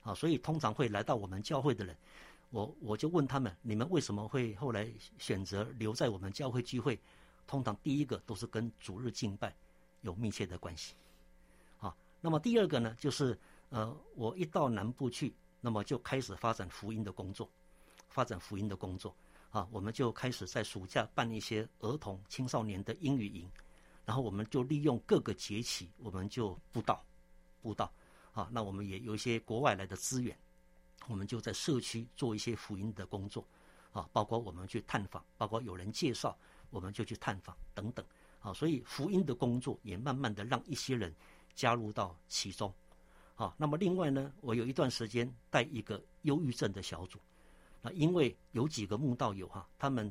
[0.04, 1.96] 啊，所以通常会来到我们教会的人。
[2.52, 4.86] 我我就问他们，你们为什么会后来
[5.18, 6.98] 选择留在我们教会聚会？
[7.46, 9.54] 通常第一个都是跟主日敬拜
[10.02, 10.94] 有密切的关系，
[11.80, 13.36] 啊，那么第二个呢，就是
[13.70, 17.50] 呃，我一到南部去，那么就开始发展福音的工作，
[18.08, 19.14] 发展福音的工作，
[19.50, 23.50] 啊，我们就开始在暑假办一些儿童青少年的英语营，
[24.04, 27.02] 然后我们就利用各个节期，我们就布道，
[27.60, 27.90] 布道，
[28.32, 30.36] 啊，那我们也有一些国外来的资源。
[31.08, 33.44] 我们就在社区做一些福音的工作，
[33.92, 36.36] 啊，包括我们去探访，包括有人介绍，
[36.70, 38.04] 我们就去探访等等，
[38.40, 41.14] 啊，所以福音的工作也慢慢的让一些人
[41.54, 42.72] 加入到其中，
[43.34, 47.18] 啊，那么另外呢，我有一段时间带一个忧郁症的小组，
[47.80, 50.10] 那因为有几个慕道友哈，他们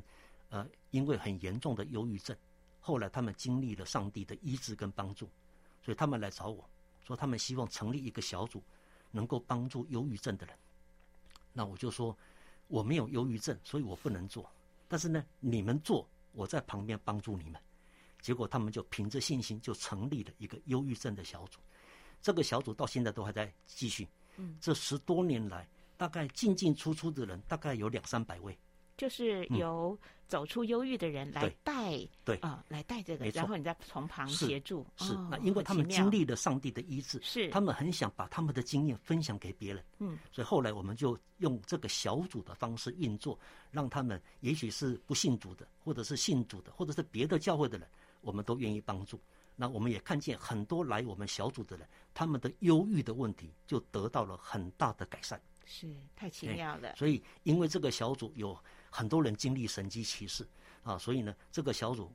[0.50, 2.36] 呃因为很严重的忧郁症，
[2.80, 5.28] 后来他们经历了上帝的医治跟帮助，
[5.82, 6.68] 所以他们来找我
[7.04, 8.62] 说，他们希望成立一个小组，
[9.10, 10.54] 能够帮助忧郁症的人。
[11.52, 12.16] 那我就说，
[12.68, 14.50] 我没有忧郁症，所以我不能做。
[14.88, 17.60] 但是呢，你们做，我在旁边帮助你们。
[18.20, 21.58] 结果他们就凭着信心，就成立了一个忧郁症的小组。
[22.20, 24.08] 这个小组到现在都还在继续。
[24.36, 28.56] 嗯，这十多年来，大概进进出出的人大概有两三百位。
[29.02, 34.86] 就是由走出忧郁的人来带，嗯、对啊、呃，来带这个，然后你再从旁协助。
[34.96, 39.84] 是，那因为他们经历了上帝的医治，是他们很想把他们的经验分享给别人。
[39.98, 43.36] 嗯，所以后来我们就用这个小组的方式运作，
[43.72, 47.88] 让他们也许是不信主的，或者是信主的，或者是别的教会的人，
[48.20, 49.20] 我们都愿意帮助。
[49.56, 55.42] 那我们也看见很多来我们小组的人，他们的忧郁的问题就得到了很大的改善。
[55.64, 56.94] 是太奇妙了。
[56.94, 58.56] 所以因为这个小组有。
[58.92, 60.46] 很多人经历神机骑士
[60.84, 62.12] 啊，所以呢，这个小组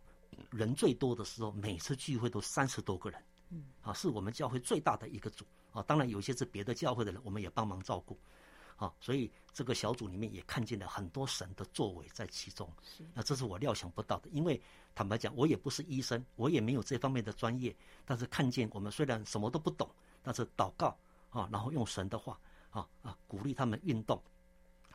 [0.51, 5.81] 人最多的时候，每次聚会都三十多个人，嗯，啊，是我们教会最大的一个组啊。
[5.81, 8.15] 当然，有些是别的教会的人，我们也帮忙照顾，
[8.75, 12.71] 啊，所以这个小组里面也看见了很多神的作为在其中。
[12.83, 14.61] 是，那这是我料想不到的，因为
[14.93, 19.89] 坦白讲，我也不是医生，我也没有这方面的专业，但是看见我们虽然什么都不懂，
[20.21, 20.95] 但是祷告
[21.31, 24.21] 啊，然后用神的话啊啊鼓励他们运动。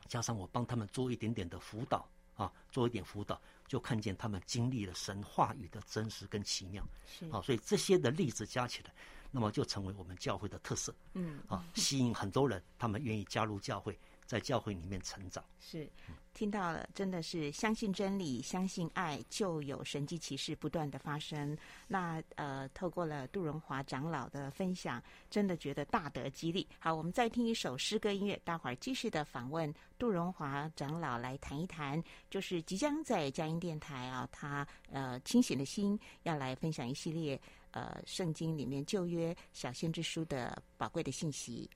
[0.07, 6.83] 加上我帮他们做一点点的辅导啊，做一点辅导，就看见他们经历了神话语的真实跟奇妙。
[7.05, 8.93] 是啊，所以这些的例子加起来，
[9.31, 10.93] 那么就成为我们教会的特色。
[11.13, 15.43] 嗯，啊，吸引很多人，他们愿意加入教会，在教会里面成长。
[15.59, 15.89] 是，
[16.33, 21.57] 听到了，真的是相信真理，相信爱，就有神迹奇事不断的发生。
[21.87, 26.67] 那呃，透过了杜荣华长老的分享，真的觉得大得激励。
[26.79, 37.39] 好，我们再听一首诗歌音乐，待会儿继续的访问杜荣华长老来谈一谈，就是即将在佳音电台啊，他呃清醒的心要来分享一系列
[37.71, 41.69] 呃圣经里面旧约小先知书的宝贵的信息。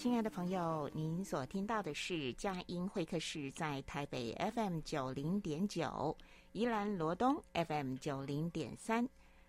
[0.00, 6.16] 亲爱的朋友，您所听到的是佳音会客室，在台北 FM 九零点九、
[6.52, 9.06] 宜兰罗东 FM 九零点三，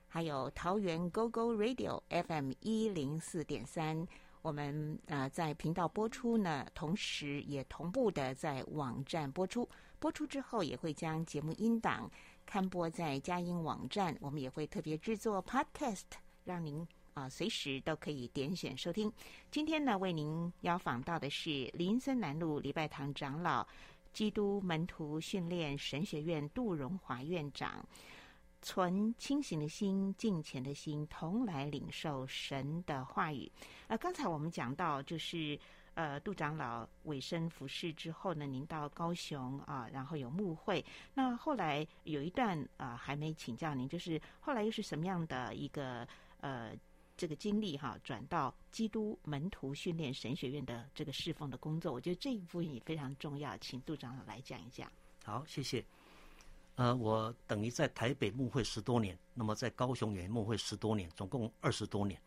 [0.09, 4.05] 还有桃园 GO GO Radio FM 一零四点三。
[4.41, 9.65] 我们呃在频道播出呢，同时也同步的在网站播出。
[9.99, 12.11] 播出之后，也会将节目音档
[12.45, 14.13] 刊播在佳音网站。
[14.19, 16.01] 我们也会特别制作 Podcast，
[16.43, 16.85] 让您。
[17.13, 19.11] 啊，随时都可以点选收听。
[19.49, 23.67] 今天呢，为您邀访到的是林森南路礼拜堂长老、
[24.13, 27.85] 基督门徒训练神学院杜荣华院长。
[28.63, 33.51] 存清醒的心、敬虔的心，同来领受神的话语。
[33.87, 35.59] 呃，刚才我们讲到，就是
[35.95, 40.85] 呃，杜长老委身服侍之后呢，您到高雄啊，然后有牧会。
[41.15, 46.07] 那后来有一段啊，还没请教您，就是后来又是什么样的一个
[46.41, 46.71] 呃？
[47.21, 54.91] 这个经历哈，转到基督门徒训练神学院的这个侍奉的工作，我觉得这一部分也非常重要，请杜长老来讲一讲。
[55.23, 55.85] 好，谢谢。
[56.77, 62.19] 呃，我等于在台北牧会十多年，那么在高雄也牧会十多年，总共二十多年。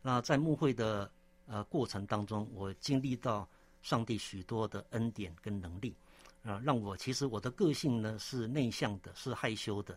[0.00, 1.12] 那在牧会的
[1.44, 3.46] 呃过程当中，我经历到
[3.82, 5.94] 上帝许多的恩典跟能力，
[6.42, 9.92] 啊、呃，让我其实我的个性呢是内向的，是害羞的，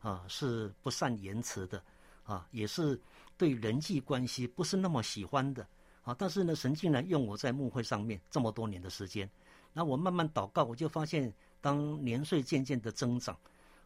[0.00, 1.78] 啊、呃，是不善言辞的，
[2.22, 2.96] 啊、呃，也是。
[3.40, 5.66] 对人际关系不是那么喜欢的
[6.02, 9.26] 啊，但是呢，神竟然用我在牧会上面这么多年的时间，
[9.72, 13.34] 那我慢慢祷告，我就发现，当年岁渐渐的增长，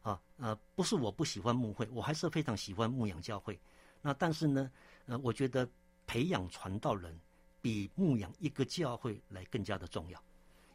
[0.03, 3.57] 啊呃，不是我不喜欢牧会，我还是非常喜欢牧养教会。
[4.03, 4.69] 那但是呢，
[5.07, 5.69] 呃，我觉得
[6.05, 7.17] 培养传道人
[7.63, 10.21] 比牧养一个教会来更加的重要，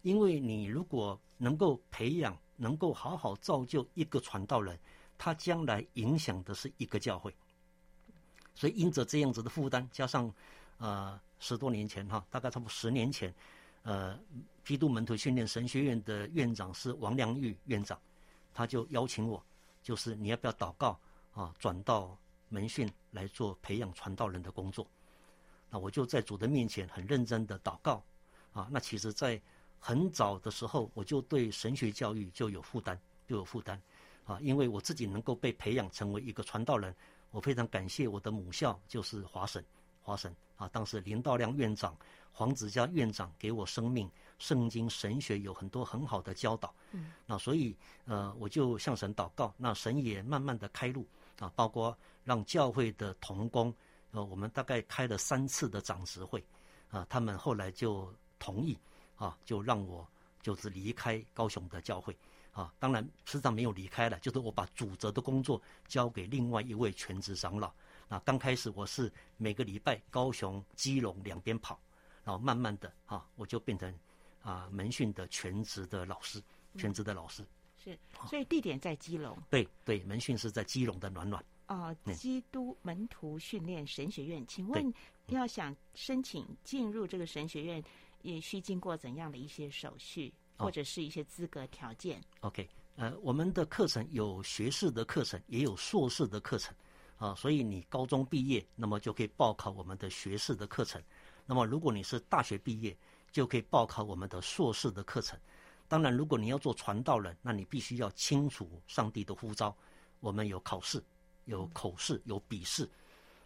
[0.04, 4.80] 因为你如果能够培养，能够好好造就一个传道人，
[5.18, 7.36] 他将来影响的是一个教会。
[8.60, 10.30] 所以，因着这样子的负担，加上，
[10.80, 13.34] 呃，十多年前哈，大概差不多十年前，
[13.84, 14.20] 呃，
[14.66, 17.97] 基督门徒训练神学院的院长是王良玉院长，
[18.53, 19.41] 他就邀请我，
[19.82, 20.99] 就是你要不要祷告
[21.34, 22.18] 啊，转到
[22.49, 24.86] 门训来做培养传道人的工作。
[25.70, 28.03] 那我就在主的面前很认真的祷告
[28.51, 28.68] 啊。
[28.70, 29.41] 那其实，在
[29.80, 33.82] 很早的时候，我就对神学教育就有负担，就有负担
[34.26, 36.93] 啊，因为我自己能够被培养成为一个传道人。
[37.32, 39.64] 我非常感谢我的母校，就是华神，
[40.02, 41.96] 华神啊，当时林道亮院长、
[42.32, 44.10] 黄子嘉院长给我生命，
[44.40, 46.74] 圣经神学有很多很好的教导。
[46.92, 47.76] 嗯，那所以
[48.06, 51.06] 呃，我就向神祷告，那神也慢慢的开路
[51.40, 53.74] 啊，包括让教会的童工，
[54.12, 56.44] 呃，我们大概开了三次的长执会
[56.90, 58.78] 啊，他们后来就同意
[59.18, 60.08] 啊，就让我
[60.42, 62.18] 就是离开高雄的教会。
[62.52, 67.72] 啊，当然师长没有离开了，就是我把主责的工作交给另外一位全职长老。
[68.08, 71.80] 那刚开始我是每个礼拜高雄、基隆两边跑，
[72.24, 73.93] 然后慢慢的啊，我就变成
[74.41, 76.41] 啊门训的全职的老师，
[76.76, 77.43] 全职的老师。
[77.43, 77.47] 嗯、
[77.84, 79.38] 是，所以地点在基隆。
[79.50, 81.43] 对对，门训是在基隆的暖暖。
[81.68, 84.91] 啊、呃，基督门徒训练神学院，请问
[85.28, 87.84] 要想申请进入这个神学院，
[88.24, 90.34] 也需经过怎样的一些手续？
[90.60, 92.22] 或者是一些资格条件。
[92.41, 96.76] OK，呃，我们的课程有学士的课程，也有硕士的课程，
[97.18, 101.01] 啊，所以你高中毕业，那么就可以报考我们的学士的课程。
[101.45, 102.95] 那么如果你是大学毕业，
[103.32, 105.39] 就可以报考我们的硕士的课程。
[105.88, 109.76] 当然，如果你要做传道人，那你必须要清楚上帝的呼召。
[110.20, 111.01] 我们有考试，
[111.45, 112.88] 有口试，有笔试。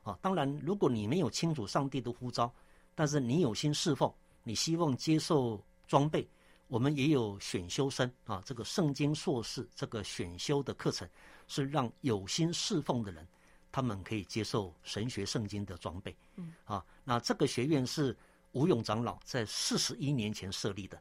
[0.03, 2.53] 啊，当然，如果你没有清楚上帝的呼召，
[2.95, 6.28] 但是你有心侍奉，你希望接受装备。
[6.68, 11.07] 我们也有选修生啊，这个圣经硕士这个选修的课程，
[11.47, 13.28] 是让有心侍奉的人，
[13.72, 16.16] 他们可以接受神学圣经的装备。
[16.38, 18.18] 嗯，啊，那这个学院是
[18.53, 20.99] 吴勇长老在四十一年前设立的。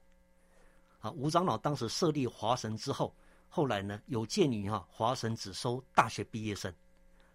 [1.01, 3.15] 啊，吴长老当时设立华神之后，
[3.49, 6.73] 后来呢，有鉴于哈华神只收大学毕业生，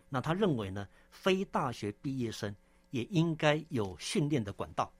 [0.09, 2.55] 那他认为呢，非大学毕业生
[2.91, 4.91] 也应该有训练的管道，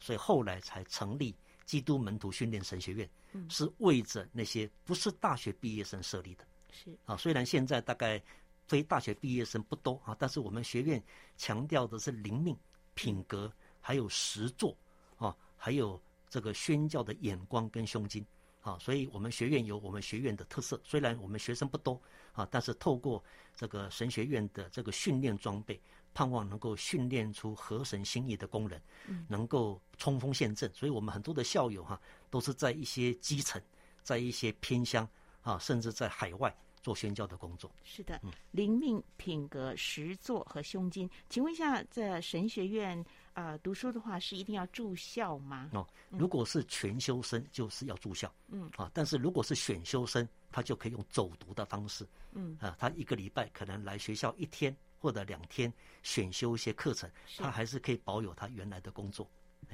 [0.00, 1.34] 所以后来才成立。
[1.66, 3.10] 基督门徒训练神学院，
[3.50, 6.46] 是为着那些不是大学毕业生设立的。
[6.70, 8.22] 是啊，虽然现在大概
[8.66, 11.02] 非大学毕业生不多啊，但是我们学院
[11.36, 12.56] 强调的是灵命、
[12.94, 14.76] 品格，还有实作
[15.18, 16.00] 啊，还有
[16.30, 18.24] 这个宣教的眼光跟胸襟
[18.60, 20.80] 啊，所以我们学院有我们学院的特色。
[20.84, 22.00] 虽然我们学生不多
[22.32, 23.22] 啊，但是透过
[23.54, 25.80] 这个神学院的这个训练装备。
[26.16, 28.80] 盼望能够训练出合神心意的工人，
[29.28, 30.72] 能够冲锋陷阵。
[30.72, 32.00] 所以，我们很多的校友哈，
[32.30, 33.60] 都是在一些基层，
[34.02, 35.06] 在一些偏乡
[35.42, 37.70] 啊，甚至在海外做宣教的工作。
[37.84, 38.18] 是的，
[38.50, 41.06] 灵命、品格、实作和胸襟。
[41.28, 42.98] 请问一下，在神学院
[43.34, 45.68] 啊、呃、读书的话，是一定要住校吗？
[45.74, 48.34] 哦，如果是全修生，就是要住校。
[48.48, 52.08] 嗯啊，但是如果是选修生，他就可以用走读的方式。
[52.32, 54.74] 嗯啊，他一个礼拜可能来学校一天。
[55.06, 59.24] 或者两天选修一些课程，他还是可以保有他原来的工作。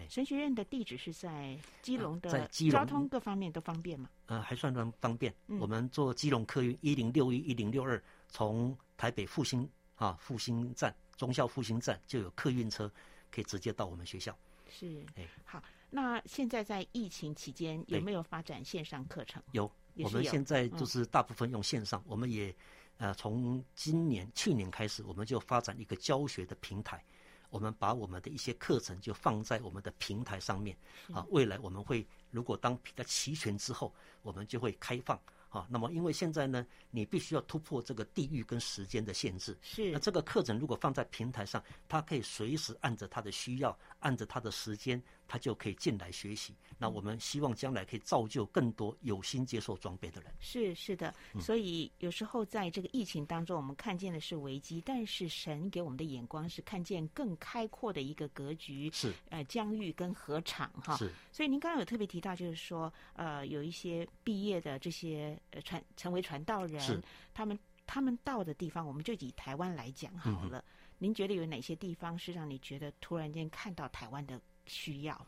[0.06, 4.10] 神学院的地址是在基隆的，在基隆交通各方面都方便吗？
[4.26, 5.34] 呃，还算方方便。
[5.46, 12.92] 嗯、我们坐基隆客运一零六一、一零六二，从台北复兴啊复兴站、中校复兴站就有客运车
[13.30, 14.36] 可以直接到我们学校。
[14.68, 15.62] 是，哎，好。
[15.88, 19.42] 那现在在疫情期间有没有发展线上课程？
[19.52, 22.54] 有，有，我们现在就是大部分用线上，嗯、我们也。
[22.98, 27.04] 呃，从今年去年开始，我们就发展一个教学的平台，
[27.50, 30.76] 我们把我们的一些课程就放在我们的平台上面。
[31.12, 35.20] 啊，未来我们会如果当平台齐全之后，我们就会开放。
[35.48, 39.54] 啊，那么因为现在呢，你必须要突破这个地域跟时间的限制。
[39.60, 39.90] 是。
[39.90, 45.02] 那这个课程如果放在平台上，它可以随时按着它的需要，按着它的时间。
[45.32, 46.54] 他就可以进来学习。
[46.76, 50.30] 那我们希望将来可以造就更多有心接受装备的人。
[50.40, 58.90] 是是的，所以有时候在这个疫情当中，我们看见的是危机，但是神给我们的眼光是看见更开阔的一个格局。
[58.92, 60.98] 是呃，疆域跟河场哈。
[60.98, 61.10] 是。
[61.32, 67.02] 所以您刚刚有特别提到，就是说呃，有一些毕业的这些呃传成为传道人，
[67.32, 70.58] 他们他们到的地方，我们就以台湾来讲好了。
[70.58, 70.64] 嗯、
[70.98, 74.38] 您觉得有哪些地方是让你觉得突然间看到台湾的？
[74.72, 75.26] 需要，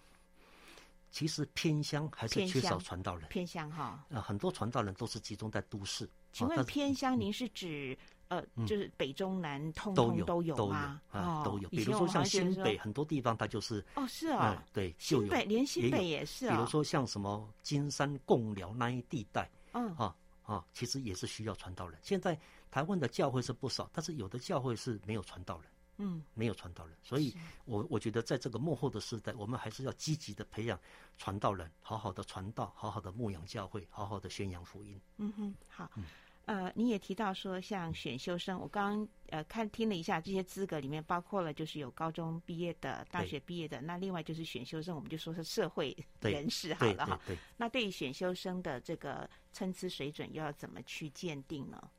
[1.10, 3.28] 其实偏乡还是缺少传道人。
[3.28, 6.08] 偏乡哈，啊、呃，很多传道人都是集中在都市。
[6.32, 7.96] 请问偏乡，您是指、
[8.28, 11.00] 嗯、呃，就是北中南通通都有都有啊，
[11.44, 11.68] 都有。
[11.68, 16.56] 比如说像新北很多地方，它就是哦，是啊、呃，对，新北连新北也是啊。
[16.56, 21.96] 比如说像什么金山、贡寮那一地带，嗯啊啊，其实也是需要传道人。
[22.02, 22.36] 现在
[22.70, 25.70] 台湾的教会是不少，但是有的教会是没有传道人。
[25.96, 27.34] 嗯，没有传道人，所以
[27.64, 30.78] 我我觉得在这个幕后的时代，我们还是要积极的培养
[31.16, 35.00] 传道人，好好的传道，好好的牧养教会，好好的宣扬福音。
[35.18, 36.04] 嗯哼，好，嗯、
[36.46, 47.20] 呃，你也提到说像选修生，我刚刚呃看听了一下这些资格里面包括了就是有高中毕业的、大学毕业的，那另外就是选修生，我们就说是社会人士好了哈。
[47.56, 51.90] 那对于选修生的这个参差水准，又要怎么去鉴定呢？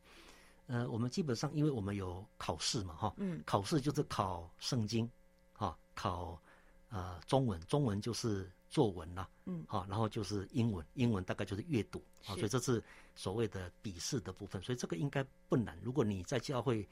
[0.68, 5.10] 呃，我们基本上，因为我们有考试嘛，哈，嗯，考试就是考圣经，
[5.54, 6.42] 哈，考
[6.90, 12.84] 呃中文，中文就是作文啦，嗯，好，然后就是英文，英文大概就是阅读啊，所以这是
[13.16, 15.78] 所谓的笔试的部分，所以这个应该不难。
[15.84, 16.88] 如果你在教会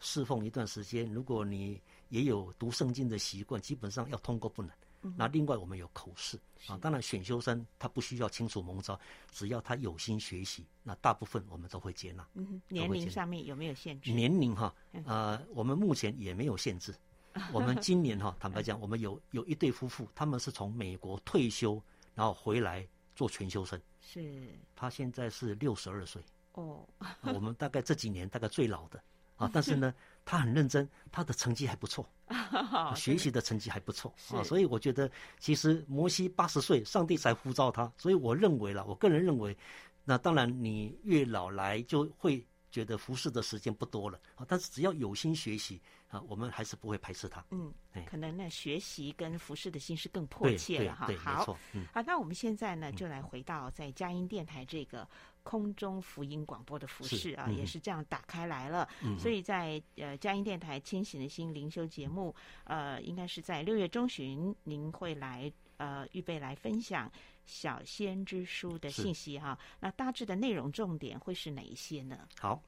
[0.00, 4.76] 侍奉一段时间，如果你也有读圣经的习惯，基本上要通过不难。
[5.16, 8.98] 那另外我们有口试啊，当然选修生他不需要清楚蒙招，
[9.30, 12.26] 只要他有心学习，那大部分我们都会接纳。
[12.34, 14.12] 嗯，年龄上面有没有限制？
[14.12, 14.74] 年龄哈，
[15.04, 16.94] 呃，我们目前也没有限制。
[17.52, 21.82] 我们今年哈，坦白讲，我们有有一对夫妇，他们是从美国退休，
[22.14, 23.80] 然后回来做全修生。
[24.00, 24.48] 是。
[24.76, 26.22] 他现在是六十二岁。
[26.52, 26.86] 哦。
[27.22, 29.02] 我们大概这几年大概最老的
[29.36, 29.92] 啊，但是呢。
[30.24, 32.08] 他很认真，他的成绩还不错，
[32.96, 39.56] 学习的成绩还不错啊，所以我觉得其实摩西八十岁，上帝才呼召他，所以我认为了，我个人认为，
[40.04, 47.44] 那当然你越老来就会觉得服侍的时间不多了啊，但是只要有心学习啊，我们还是不会排斥他。
[47.50, 47.72] 嗯，
[48.06, 51.06] 可能呢学习跟服侍的心是更迫切了哈。
[51.18, 55.06] 好，嗯，好，那我们现在呢就来回到在佳音电台这个。
[55.44, 58.88] 空中福音广播的服饰啊，也是这样打开来了。
[59.02, 62.34] 嗯、所以在呃佳音电台清醒的心灵修节目，
[62.64, 67.12] 呃，应该是在六月中旬，您会来呃预备来分享
[67.44, 69.56] 小先知书的信息哈。
[69.78, 72.26] 那大致的内容重点会是哪一些呢？
[72.40, 72.60] 好，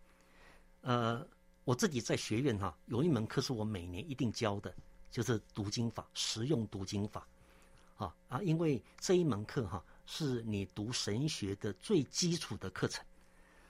[0.82, 1.26] 呃，
[1.64, 4.72] 我自己在学院哈有一门课是我每年一定教的，
[5.10, 7.26] 就是读经法，实用读经法。
[7.96, 9.82] 啊啊，因为这一门课哈。
[10.06, 13.04] 是你读神学的最基础的课程，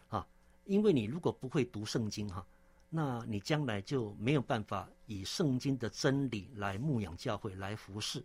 [0.08, 0.26] 啊，
[0.66, 2.46] 因为你如果不会读圣经哈，
[2.90, 8.22] 那你将来就没有办法以圣经的真理来牧养教会来服侍，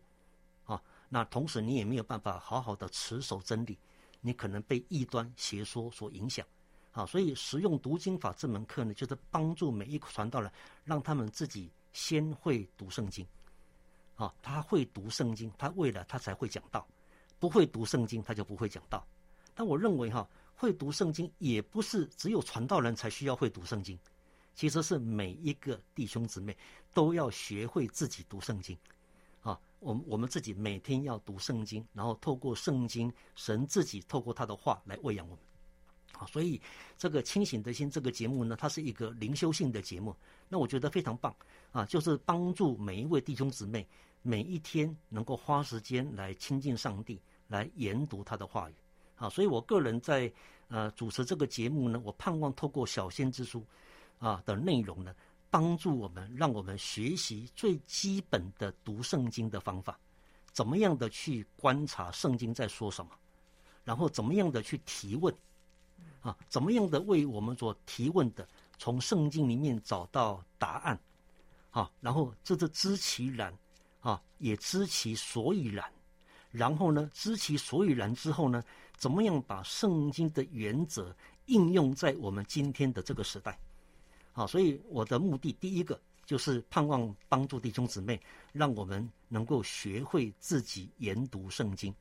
[0.66, 3.78] 啊，那同时你也没有办法好好的持守真理，
[4.20, 6.46] 你可能被异端邪说所影响，
[6.92, 10.52] 啊，所以实用读经法这门课呢，就是帮助每一个传道人，
[10.84, 13.26] 让他们自己先会读圣经，
[14.16, 16.86] 啊，他会读圣经，他未来他才会讲道。
[17.42, 19.04] 不会读圣经，他就不会讲道。
[19.56, 23.98] 但我认为哈，会读圣经也不是只有传道人才需要会读圣经，
[24.54, 26.56] 其实是每一个弟兄姊妹
[26.94, 28.78] 都要学会自己读圣经。
[29.42, 35.44] 啊，我们我们自己每天要读圣经，然后透过圣经，神自己透过他的话来喂养我们。
[36.20, 36.62] 啊，所以
[36.96, 40.16] 这个清醒的心这个节目呢，它是一个灵修性的节目，
[40.48, 41.36] 那我觉得非常棒
[41.72, 43.88] 啊，就是帮助每一位弟兄姊妹
[44.22, 47.20] 每一天能够花时间来亲近上帝。
[47.52, 48.74] 来研读他的话语，
[49.18, 50.32] 啊，所以我个人在
[50.70, 53.62] 呃主持这个节目呢，我盼望透过小仙之书
[54.20, 55.14] 啊的内容呢，
[55.50, 60.00] 帮助我们，让我们学习最基本的读圣经的方法，
[60.54, 63.12] 怎么样的去观察圣经在说什么，
[63.84, 65.36] 然后怎么样的去提问，
[66.22, 68.48] 啊，怎么样的为我们所提问的
[68.78, 70.98] 从圣经里面找到答案，
[71.72, 73.54] 啊，然后这是知其然，
[74.00, 75.92] 啊，也知其所以然。
[76.52, 78.64] 然后呢，知其所以然之后呢，
[78.98, 83.58] 怎么样把圣经的原则应用在我们今天的这个时代？
[84.34, 88.20] 好，所以我的目的第一个就是盼望帮助弟兄姊妹，
[88.52, 91.94] 让我们能够学会自己研读圣经，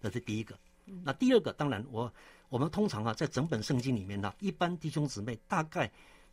[0.00, 0.58] 这是第一个。
[1.04, 2.12] 那第二个，当然我
[2.48, 5.90] 我们通常啊，在整本圣经里面呢，一般弟兄姊妹大概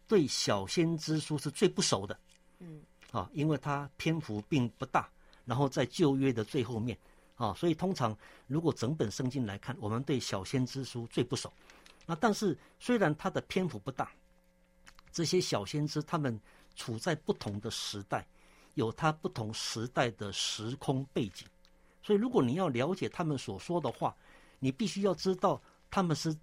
[0.08, 2.18] 对小先知书是最不熟的，
[2.60, 5.10] 嗯，啊，因为它篇幅并不大，
[5.46, 6.98] 然后在旧约的最后面。
[7.38, 8.18] 啊，所以通常
[8.48, 11.52] 如果整本圣经来看，我们对小先知书最不熟。
[12.06, 14.12] 那但是虽然它的篇幅不大，
[15.12, 16.40] 这些小先知他们
[16.76, 18.28] 处在不同的时代，
[18.74, 21.48] 有他不同时代的时空背景。
[22.04, 24.16] 所以如果你要了解他们所说的话，
[24.60, 26.36] 你必须要知道他们是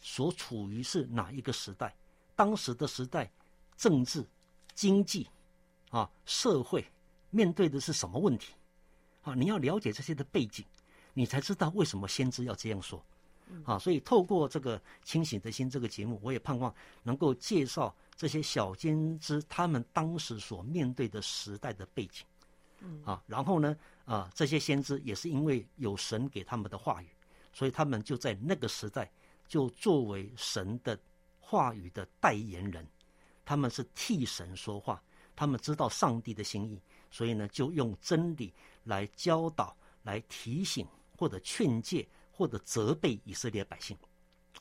[0.00, 1.94] 所处于是哪一个时代，
[2.34, 3.30] 当时的时代、
[3.76, 4.26] 政治、
[4.74, 5.28] 经济
[5.90, 6.84] 啊、社会
[7.30, 8.52] 面对的是什么问题。
[9.24, 10.64] 啊，你要了解这些的背景，
[11.12, 13.04] 你才知道为什么先知要这样说。
[13.64, 22.24] 啊，所以透过这个清醒的心这个节目，我也盼望能够介绍这些小先知他们当时所面对的时代的背景。
[23.04, 27.08] 啊，然后呢，啊，这些先知也是因为有神给他们的话语，
[27.52, 29.10] 所以他们就在那个时代
[29.46, 30.98] 就作为神的
[31.40, 32.86] 话语的代言人，
[33.44, 35.02] 他们是替神说话，
[35.34, 36.80] 他们知道上帝的心意。
[37.10, 38.52] 所以呢，就用真理
[38.84, 40.86] 来教导、来提醒，
[41.18, 43.96] 或者劝诫，或者责备以色列百姓，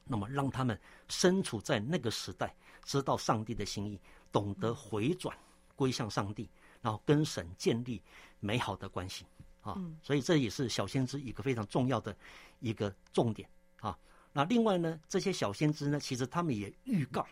[0.05, 3.99] 那么让他们身处在那个时代，知道上帝的心意，
[4.32, 5.38] 懂得回转
[5.76, 6.49] 归向上帝，
[6.82, 8.01] 然后跟神建立
[8.39, 9.26] 美好的关系
[9.61, 9.78] 啊。
[10.01, 12.15] 所以这也是小先知一个非常重要的
[12.59, 13.47] 一个重点
[13.80, 13.97] 啊。
[14.32, 17.26] 那另外呢，这些小先知呢，其实他们也预告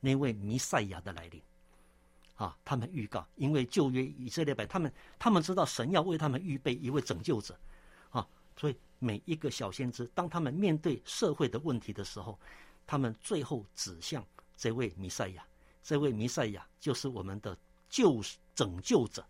[0.00, 1.40] 那位弥赛亚的来临。
[2.40, 7.54] 啊，他们预告，因为旧约以色列百他们他们知道神要为他们预备一位拯救者，
[8.08, 8.26] 啊，
[8.56, 12.40] 所以每一个小先知，当他们面对社会的问题的时候，
[12.86, 14.26] 他们最后指向
[14.56, 15.44] 这位弥赛亚。
[15.82, 17.54] 这位弥赛亚就是我们的
[17.90, 18.22] 救
[18.54, 19.22] 拯救者，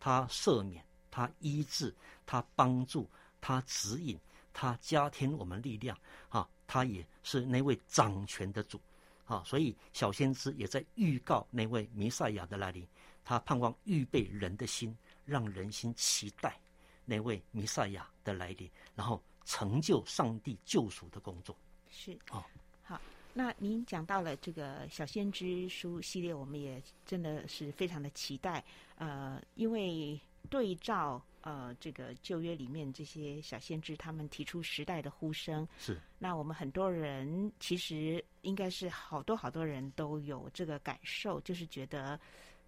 [0.00, 1.94] 他赦免，他医治，
[2.26, 3.08] 他帮助，
[3.40, 4.18] 他指引，
[4.52, 5.96] 他加添我们力量
[6.28, 6.48] 啊！
[6.66, 8.80] 他也是那位掌权的主
[9.28, 9.42] 啊！
[9.46, 12.84] 所以小先知也在预告那位弥赛亚的来临，
[13.24, 16.58] 他盼望预备人的心，让人心期待。
[17.04, 21.54] 那位弥赛亚的来临，然后成就上帝救赎的工作。
[21.90, 22.42] 是哦，
[22.82, 23.00] 好。
[23.34, 28.64] 那您讲到了这个小先知书系列，我们也真的是非常的期待。
[28.96, 30.18] 呃，因为
[30.50, 35.66] 对照呃这个旧约里面这些小先知，他们提出时代的呼声。
[35.78, 36.00] 是。
[36.18, 42.18] 那我们很多人其实应该是好多好多人都有这个感受，就是觉得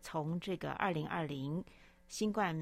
[0.01, 1.65] 从这个二零二零。
[2.09, 2.53] 新冠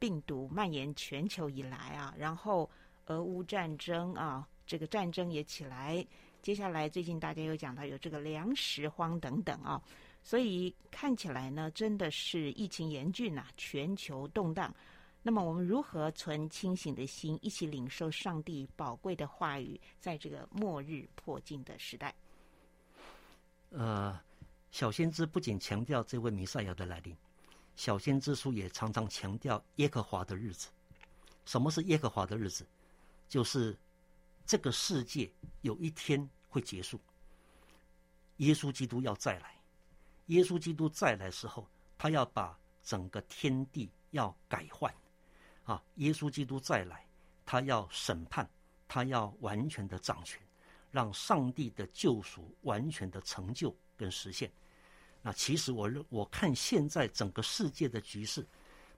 [0.00, 2.68] 病毒蔓延全球以来啊，然后
[3.06, 6.04] 俄乌战争啊，这个战争也起来。
[6.42, 9.80] 接下来最近大家又讲到有这个粮食荒等等啊，
[10.22, 14.74] 所以看起来呢，真的是疫情严峻呐，全球动荡。
[15.22, 22.14] 那么我们如何存清醒的心，一起领受上帝宝贵的话语，在这个末日迫近的时代？
[23.70, 24.18] 呃，
[24.70, 27.14] 小先知不仅强调这位弥赛亚的来临。
[27.74, 30.68] 小先知书也常常强调耶和华的日子。
[31.44, 32.66] 什么是耶和华的日子？
[33.28, 33.76] 就是
[34.46, 35.30] 这个世界
[35.62, 36.98] 有一天会结束，
[38.38, 39.57] 耶稣基督要再来。
[40.28, 41.68] 耶稣基督再来时候，
[41.98, 44.90] 他要把整个天地要改换。
[45.64, 47.06] 啊，耶稣基督再来，
[47.44, 48.48] 他要审判，
[48.86, 50.40] 他要完全的掌权，
[50.90, 54.50] 让上帝的救赎完全的成就跟实现。
[55.20, 58.46] 那其实我认我看现在整个世界的局势，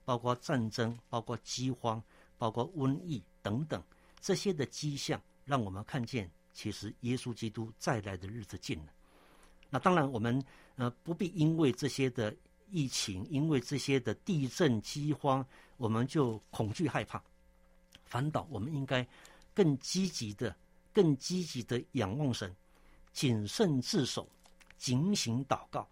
[0.05, 2.01] 包括战争、包括饥荒、
[2.37, 3.83] 包括瘟疫等等
[4.21, 8.93] 这些的迹象，让我们看见其实耶稣基督再来的日子近了。
[9.71, 10.39] 那当然我们
[10.75, 12.35] 呃不必因为这些的
[12.69, 15.43] 疫情，因为这些的地震、饥荒，
[15.77, 17.19] 我们就恐惧害怕。
[18.05, 19.03] 反倒我们应该
[19.55, 20.55] 更积极的、
[20.93, 22.55] 更积极的仰望神，
[23.11, 24.29] 谨慎自守，
[24.77, 25.87] 警醒祷告。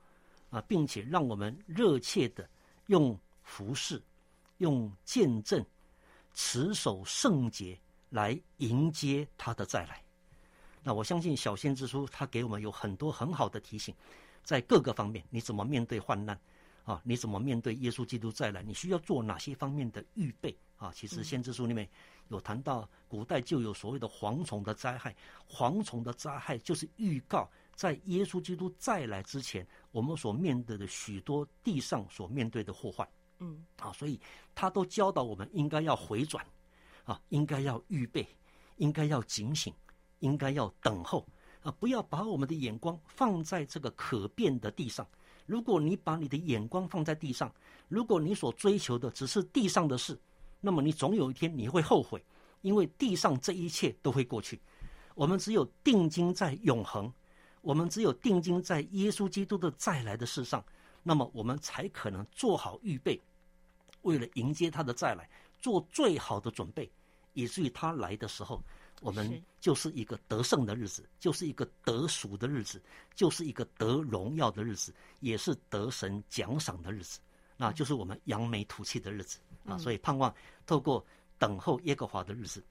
[0.52, 2.50] 啊，并且让我们热切的
[2.88, 4.02] 用服饰、
[4.58, 5.64] 用见证、
[6.34, 10.04] 持守圣洁来迎接他的再来。
[10.90, 13.94] 那我相信小先知书他给我们有很多很好的提醒，
[14.44, 16.36] 在各个方面，你怎么面对患难
[16.84, 17.00] 啊？
[17.06, 18.64] 你怎么面对耶稣基督再来？
[18.64, 20.92] 你需要做哪些方面的预备啊？
[20.92, 21.88] 其实先知书里面
[22.30, 25.16] 有谈到，古代就有所谓的蝗虫的灾害，
[25.48, 27.48] 蝗虫的灾害就是预告。
[27.76, 34.20] 在耶稣基督再来之前，我们所面对的许多地上所面对的祸患，嗯，啊，所以
[34.56, 36.44] 他都教导我们应该要回转，
[37.04, 38.28] 啊，应该要预备，
[38.78, 39.72] 应该要警醒，
[40.20, 41.26] 应该要等候，
[41.62, 45.08] 啊，不要把我们的眼光放在这个可变的地上。
[45.46, 47.54] 如果你把你的眼光放在地上，
[47.88, 50.20] 如果你所追求的只是地上的事，
[50.62, 52.24] 那么你总有一天你会后悔，
[52.62, 54.60] 因为地上这一切都会过去。
[55.16, 57.12] 我们只有定睛在永恒。
[57.62, 60.64] 我们只有定睛在耶稣基督的再来的事上，
[61.04, 63.20] 那么我们才可能做好预备，
[64.04, 66.90] 为了迎接他的再来，做最好的准备，
[67.34, 68.64] 以至于他来的时候，
[69.02, 72.82] 我们就是一个得胜的日子，就是一个得赎的日子，
[73.16, 77.20] 就是一个得荣耀的日子，也是得神奖赏的日子，
[77.58, 79.78] 那就是我们扬眉吐气的日子啊！
[79.78, 80.34] 所以盼望
[80.66, 81.06] 透过
[81.38, 82.64] 等候耶和华的日子，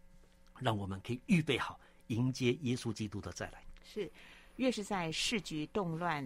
[0.58, 3.62] 让我们可以预备好迎接耶稣基督的再来。
[3.82, 4.10] 是。
[4.56, 6.20] 越是在世局动乱、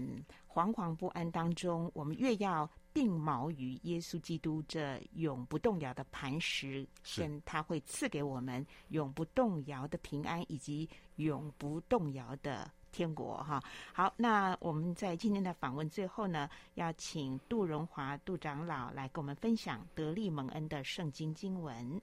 [0.48, 13.42] 惶惶不安当中，我们越要定锚于耶稣基督这永不动摇的磐石，神他会赐给我们永不动摇的平安，以及永不动摇的天国。
[13.42, 13.62] 哈，
[13.92, 22.00] 好，那我们在今天的访问最后呢，要请杜荣华杜长老来跟我们分享得利蒙恩的圣经经文。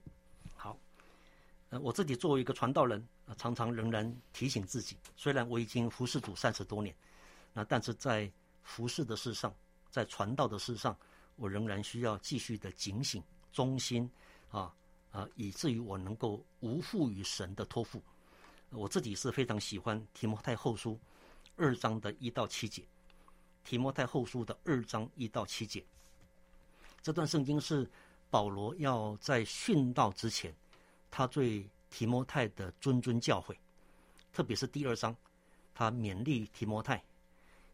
[0.54, 0.76] 好，
[1.70, 3.06] 呃，我自己作为一个传道人。
[3.38, 6.92] 常常仍然提醒自己，虽然我已经服侍主三十多年，
[7.52, 8.28] 那但是在
[8.64, 9.54] 服侍的事上，
[9.90, 10.96] 在传道的事上，
[11.36, 13.22] 我仍然需要继续的警醒、
[13.52, 14.10] 忠心
[14.50, 14.74] 啊
[15.10, 18.02] 啊，以至于我能够无负于神的托付。
[18.70, 20.98] 我自己是非常喜欢提摩太后书
[21.56, 22.82] 二章的一到七节。
[23.64, 25.84] 提摩太后书的二章一到七节，
[27.02, 27.88] 这段圣经是
[28.30, 30.54] 保罗要在殉道之前，
[31.10, 31.68] 他对。
[31.92, 33.52] 提摩太的谆谆教诲，
[34.32, 35.12] 特别是第二章，
[35.74, 37.02] 他勉励提摩太，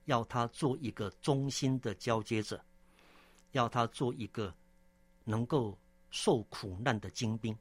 [0.07, 2.61] 要他做一个忠心的交接者，
[3.53, 4.53] 要他做一个
[5.23, 5.79] 能够
[6.11, 7.57] 受苦难的精兵。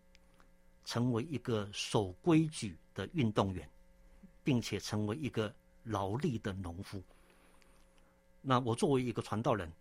[0.87, 3.67] 成为一个守规矩的运动员，
[4.43, 5.51] 并且成为一个
[5.83, 7.01] 劳力的农夫。
[8.39, 9.73] 那我作为一个传道人，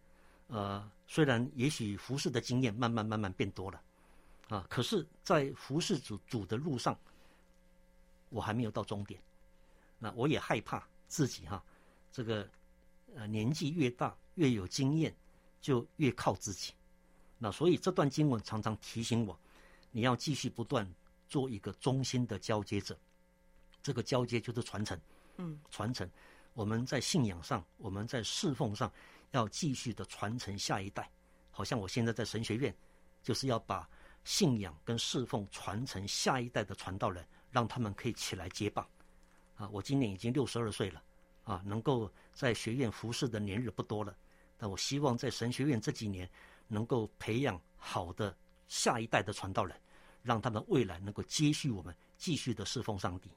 [0.47, 3.83] 呃，虽然也许服侍的经验慢慢慢慢变多了，
[4.49, 6.99] 啊，可是，在服侍主主的路上，
[8.31, 9.21] 我还没有到终点。
[9.99, 11.62] 那我也害怕自己哈，
[12.15, 12.49] 这个
[13.17, 15.12] 呃年纪越大越有经验，
[15.61, 16.73] 就越靠自己。
[17.39, 19.37] 那所以这段经文常常提醒我，
[19.91, 20.89] 你要继续不断
[21.29, 22.97] 做一个忠心的交接者。
[23.83, 24.97] 这个交接就是传承，
[25.39, 26.09] 嗯，传承。
[26.53, 28.89] 我们在信仰上，我们在侍奉上，
[29.33, 31.11] 要继续的传承下一代。
[31.51, 32.73] 好像我现在在神学院，
[33.25, 33.89] 就是要把
[34.23, 38.89] 信仰跟侍奉传承下一代的传道人，让他们可以起来接棒。
[39.57, 41.03] 啊，我今年已经六十二岁了，
[41.45, 44.17] 啊，能够在学院服侍的年日不多了，
[44.59, 46.29] 但我希望在神学院这几年。
[46.67, 48.35] 能够培养好的
[48.69, 49.79] 下一代的传道人，
[50.23, 53.31] 让他们未来能够接续我们继续的侍奉上帝。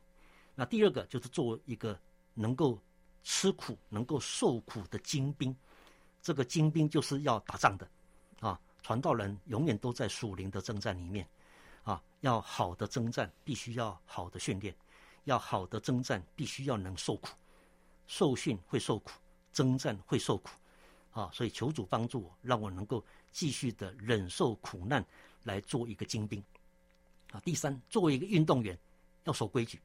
[0.56, 2.00] 那第二个就是作为一个
[2.34, 2.82] 能够
[3.24, 5.54] 吃苦、能够受苦的精兵，
[6.22, 7.88] 这个精兵就是要打仗的
[8.40, 8.58] 啊！
[8.82, 11.28] 传道人永远都在属灵的征战里面
[11.84, 12.02] 啊！
[12.22, 14.74] 要好的征战，必须要好的训练；
[15.26, 17.28] 要好的征战，必须要能受苦。
[18.08, 19.12] 受训会受苦，
[19.54, 20.50] 征战会受苦。
[21.12, 25.04] 啊，所以求主帮助我，让我能够继续的忍受苦难，
[25.44, 26.44] 来做一个精兵。
[27.32, 28.78] 啊，第三，作为一个运动员，
[29.24, 29.82] 要守规矩。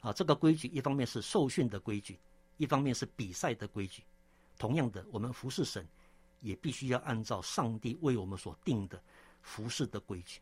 [0.00, 2.18] 啊，这个规矩一方面是受训的规矩，
[2.56, 4.02] 一方面是比赛的规矩。
[4.58, 5.86] 同样的，我们服侍神，
[6.40, 9.00] 也必须要按照上帝为我们所定的
[9.42, 10.40] 服侍的规矩，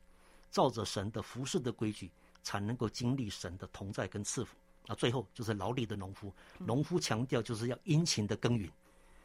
[0.51, 2.09] 照着神的服侍的规矩，
[2.43, 4.57] 才能够经历神的同在跟赐福。
[4.87, 8.71] 啊，最后就是劳力的农夫，农夫强调就是要殷勤的耕耘。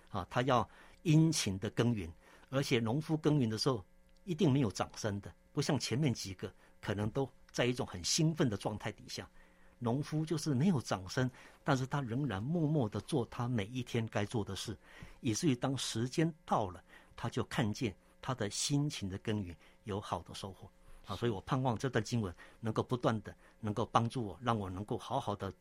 [0.09, 0.67] 啊，他要。
[1.07, 2.11] 殷勤的耕耘，
[2.49, 3.85] 而且农夫耕耘的时候
[4.23, 6.51] 一定没有掌声的，不像前面几个
[6.81, 9.29] 可能都在一种很兴奋的状态底下。
[9.77, 11.29] 农夫就是没有掌声，
[11.63, 14.75] 但是他仍然默默的做他每一天该做的事，
[15.21, 16.83] 以至于当时间到了，
[17.15, 20.67] 他就看见他的辛勤的耕耘有好的收获。
[21.05, 25.53] 啊，所以我盼望这段经文能够不断的能够帮助我，让我能够好好的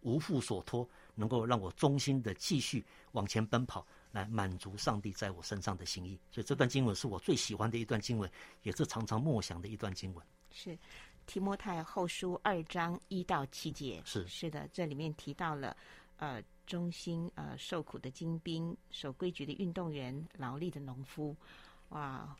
[0.00, 3.86] 无负所托，能够让我忠心的继续往前奔跑。
[4.12, 8.30] 来满足上帝在我身上的心意，所以这段经文是我最喜欢的一段经文，
[8.62, 10.22] 也是常常默想的一段经文。
[10.50, 10.78] 是
[11.24, 14.02] 提摩太后书二章一到七节。
[14.04, 15.74] 是是的，这里面提到了
[16.18, 21.34] 呃忠心呃受苦的精兵，守规矩的运动员，劳力的农夫。
[21.88, 22.36] 哇，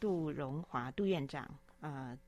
[0.00, 1.48] 杜荣华杜院长
[1.80, 2.18] 呃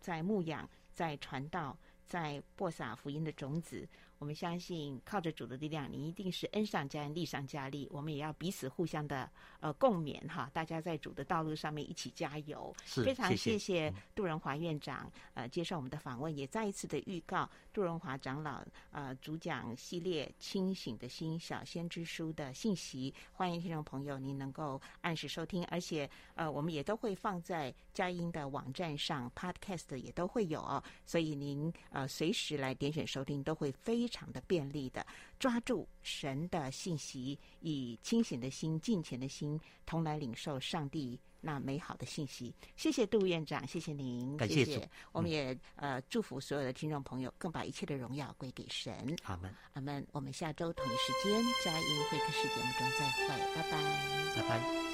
[0.00, 3.88] 在牧养，在传道，在播撒福音的种子。
[4.18, 7.88] 我们相信，靠着主的力量，你一定是恩上加恩，利上加利。
[7.90, 9.28] 我们也要彼此互相的
[9.60, 12.74] 呃共勉哈，大家在主的道路上面一起加油。
[12.84, 34.24] 是，非常谢谢谢杜荣华院长呃接受我们的访问，也再一次的预告杜荣华长老呃主讲系列《清醒的心小先知书》的信息，欢迎听众朋友您能够按时收听，而且呃我们也都会放在佳音的网站上，Podcast 也都会有哦，所以您呃随时来点选收听都会非常。
[34.24, 35.04] 非常的便利的，
[35.40, 42.54] 抓住神的信息，以清醒的心、敬虔的心，同来领受上帝那美好的信息。
[42.76, 44.88] 谢谢杜院长，谢谢您，感谢，谢谢。
[45.10, 48.94] 我们也呃祝福所有的听众朋友，更把一切的荣耀归给神。
[49.24, 50.06] 阿门，阿门。
[50.12, 54.93] 我们下周同一时间佳音会客室节目中再会，拜拜，拜拜。